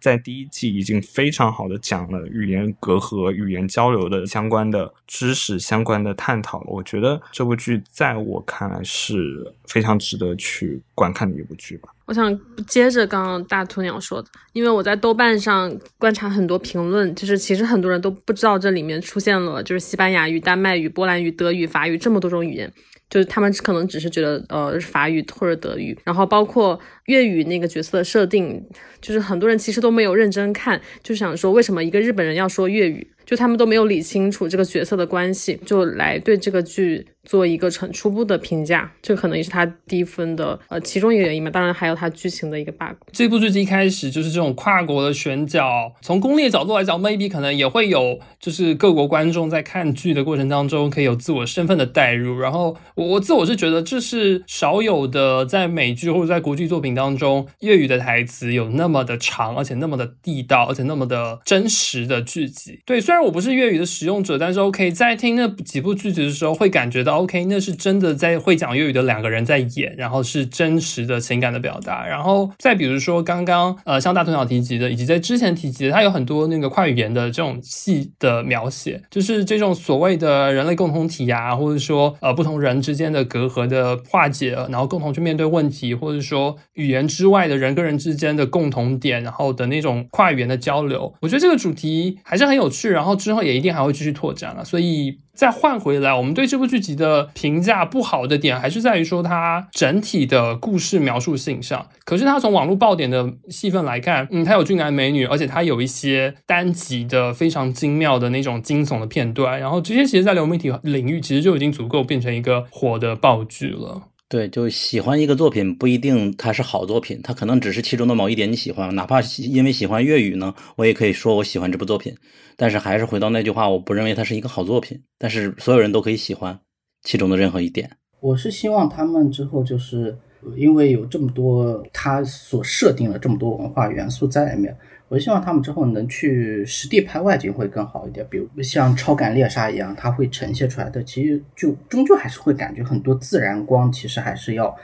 [0.00, 6.66] 在第一季已经非常好的讲了语言隔阂、语言交流的相关的知识、相关的探讨了。
[6.66, 11.88] 我觉得这部剧在我看来是非常值得去观看的一部剧吧。
[12.08, 22.72] 我想接着刚刚大鸵鸟说的，因为我在豆瓣上观察很多评论，就是其实很多人都不知道这里面出现了就是西班牙语、丹麦语、波兰语、德语、法语这么多种语言。
[23.10, 28.62] 就是他们可能只是觉得呃法语或者德语，然后包括粤语那个角色的设定，
[29.00, 42.96] 就是很多人其实都没有认真看，就想说为什么一个日本人要说粤语，就他们都没有理清楚这个角色的关系，就来对这个剧做一个很初步的评价，这可能也是他低分的呃其中一个原因嘛，当然还有他剧情的一个 bug。
[43.12, 52.40] 这部剧一开始就是这种跨国的选角，从攻略角度来讲，maybe 可能也会有，就是各国观众在看剧的过程当中可以有自我身份的代入。
[52.40, 62.80] 然后我我自我是觉得这是少有的，在美剧或者在国际作品当中，粤语的台词有那么的长，而且那么的地道，而且那么的真实的剧集。
[62.86, 72.06] 对，虽然我不是粤语的使用者，但是 OK，在听那几部剧集的时候，会感觉到 OK，那是真的在会讲粤语的两个人在演，然后是真实的情感的表达。
[72.06, 95.18] 然后再比如说刚刚呃，像大头鸟提及的，以及在之前提及的，它有很多那个跨语言的这种戏的描写，就是这种所谓的人类共同体啊，或者说呃不同人之间的隔阂的化解，然后共同去面对问题，或者说语言之外的人跟人之间的共同点，然后的那种跨语言的交流，我觉得这个主题还是很有趣，然后然后之后也一定还会继续拓展了，所以。
[95.38, 101.86] 再换回来，我们对这部剧集的评价不好的点，还是在于说它整体的故事描述性上。
[102.04, 114.02] 可是它从网络爆点的戏份来看，嗯，它有俊男美女，而且它有一些单集的非常精妙的那种惊悚的片段，然后这些其实，在流媒体领域其实就已经足够变成一个火的爆剧了。
[114.28, 122.14] 对，就喜欢一个作品不一定它是好作品，它可能只是其中的某一点你喜欢，哪怕因为喜欢粤语呢，我也可以说我喜欢这部作品。
[122.54, 126.60] 但是还是回到那句话，我不认为它是一个好作品，但是所有人都可以喜欢
[127.02, 127.90] 其中的任何一点。
[128.20, 130.14] 我是希望他们之后就是
[130.56, 134.76] 因为有这么多他所设定了这么多文化元素在里面。
[135.08, 144.76] 我希望他们之后能去实地拍外景会更好一点，比如像《超感猎杀》一样，它会呈现出来的，其实就终究还是会感觉很多自然光，其实还是要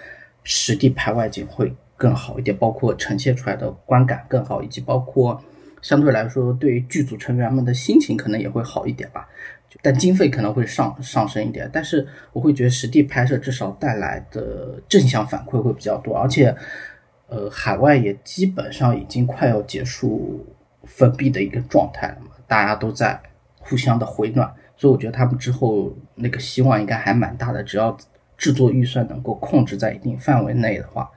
[0.43, 5.39] 实地拍外景会更好一点，包括呈现出来的观感更好，以及包括
[5.83, 9.29] 相对来说对于剧组成员们的心情可能也会好一点吧。
[9.83, 16.57] 但经费可能会上上升一点，但是我会觉得实地拍摄至少带来的正向反馈会比较多，而且。
[17.35, 20.47] 呃，海外也基本上已经快要结束
[20.85, 23.21] 封闭的一个状态了嘛，大家都在
[23.59, 27.61] 互相的回暖，所以我觉得他们之后那个希望应该还蛮大的。
[27.65, 27.97] 只要
[28.39, 31.11] 制作预算能够控制在一定范围内的话，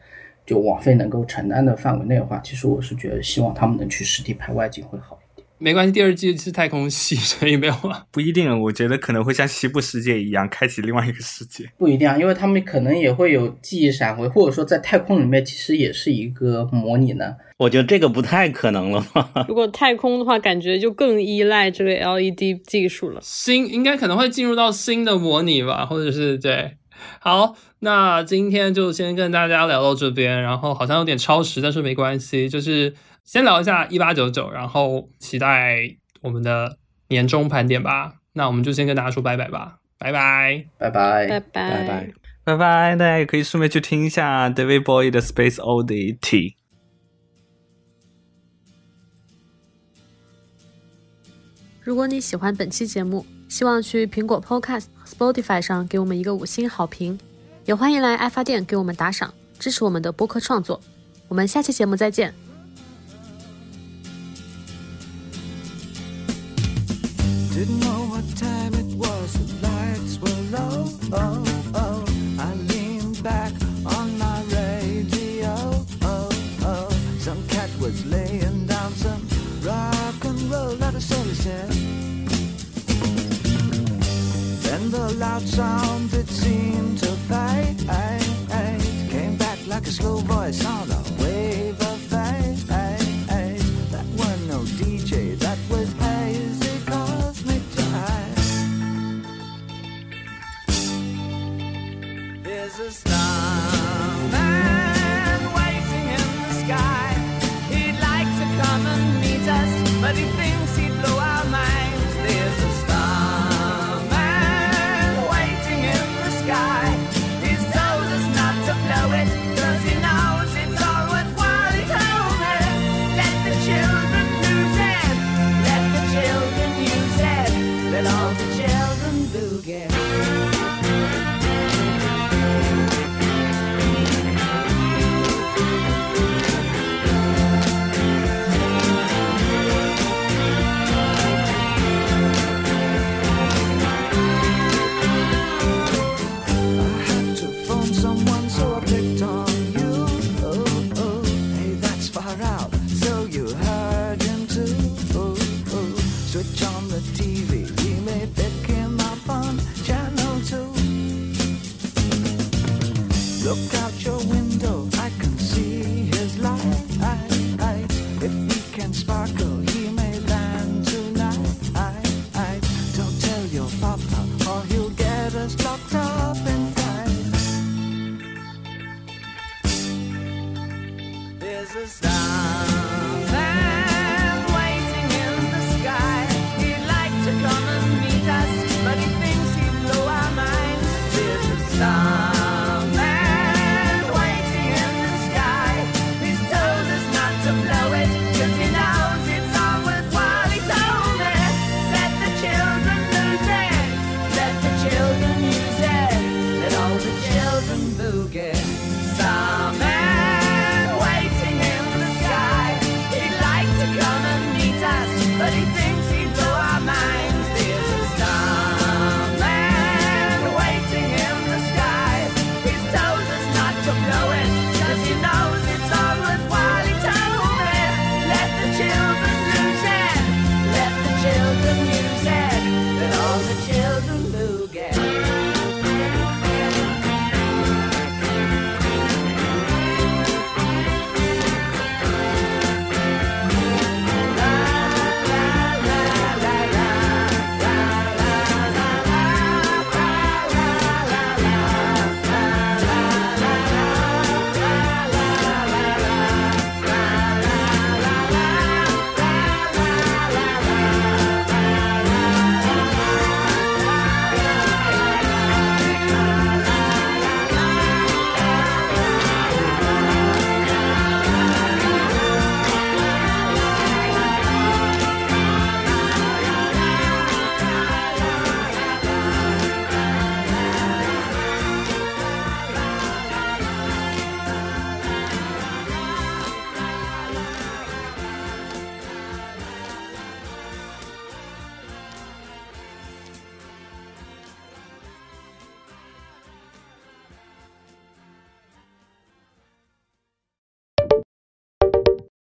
[0.43, 5.19] 就网费能够承担的范围内的话，其实我是觉得希望他们能去实地拍外景会好。
[5.59, 8.05] 没关系，第二季是太空系， 所以没有了。
[8.11, 11.65] 不一定，我觉得可能会像西部世界一样，开启另外一个世界。
[11.77, 17.35] 不一定啊，因为他们可能也会有记忆闪回，或者说在太空里面其实也是一个模拟呢。
[17.57, 19.31] 我觉得这个不太可能了吧？
[19.49, 23.19] 如果太空的话，感觉就更依赖这个 LED 技术了。
[23.23, 26.77] 新应该可能会进入到新的模拟吧，或者是对。
[27.19, 32.93] 好，那今天就先跟大家聊到这边，然后好像有点超时，但是没关系，就是。
[33.27, 36.77] 先聊一下一八九九，然后期待我们的
[37.09, 38.13] 年终盘点吧。
[38.31, 42.13] 那我们就先跟大家说拜拜吧，拜拜，拜拜，拜拜，拜拜，
[42.45, 42.95] 拜拜。
[42.95, 46.53] 大家也可以顺便去听一下 David Bowie 的 Space Oddity。
[51.83, 57.19] 如果你喜欢本期节目，希望去苹果 Podcast、Spotify 上给我们一个五星好评，
[57.65, 60.79] 也欢迎来爱发电给我们打赏，支持我们的播客创作。
[61.27, 62.33] 我们下期节目再见。
[67.57, 70.85] Didn't know what time it was, the lights were low.
[71.11, 71.43] Oh,
[71.73, 72.05] oh.
[72.37, 73.51] I leaned back
[73.83, 75.55] on my radio.
[76.03, 76.29] Oh,
[76.61, 76.89] oh.
[77.17, 79.27] Some cat was laying down some
[79.63, 81.71] rock and roll that a soul said.
[84.61, 87.79] Then the loud sound it seemed to fade.
[89.09, 91.06] Came back like a slow voice oh, on a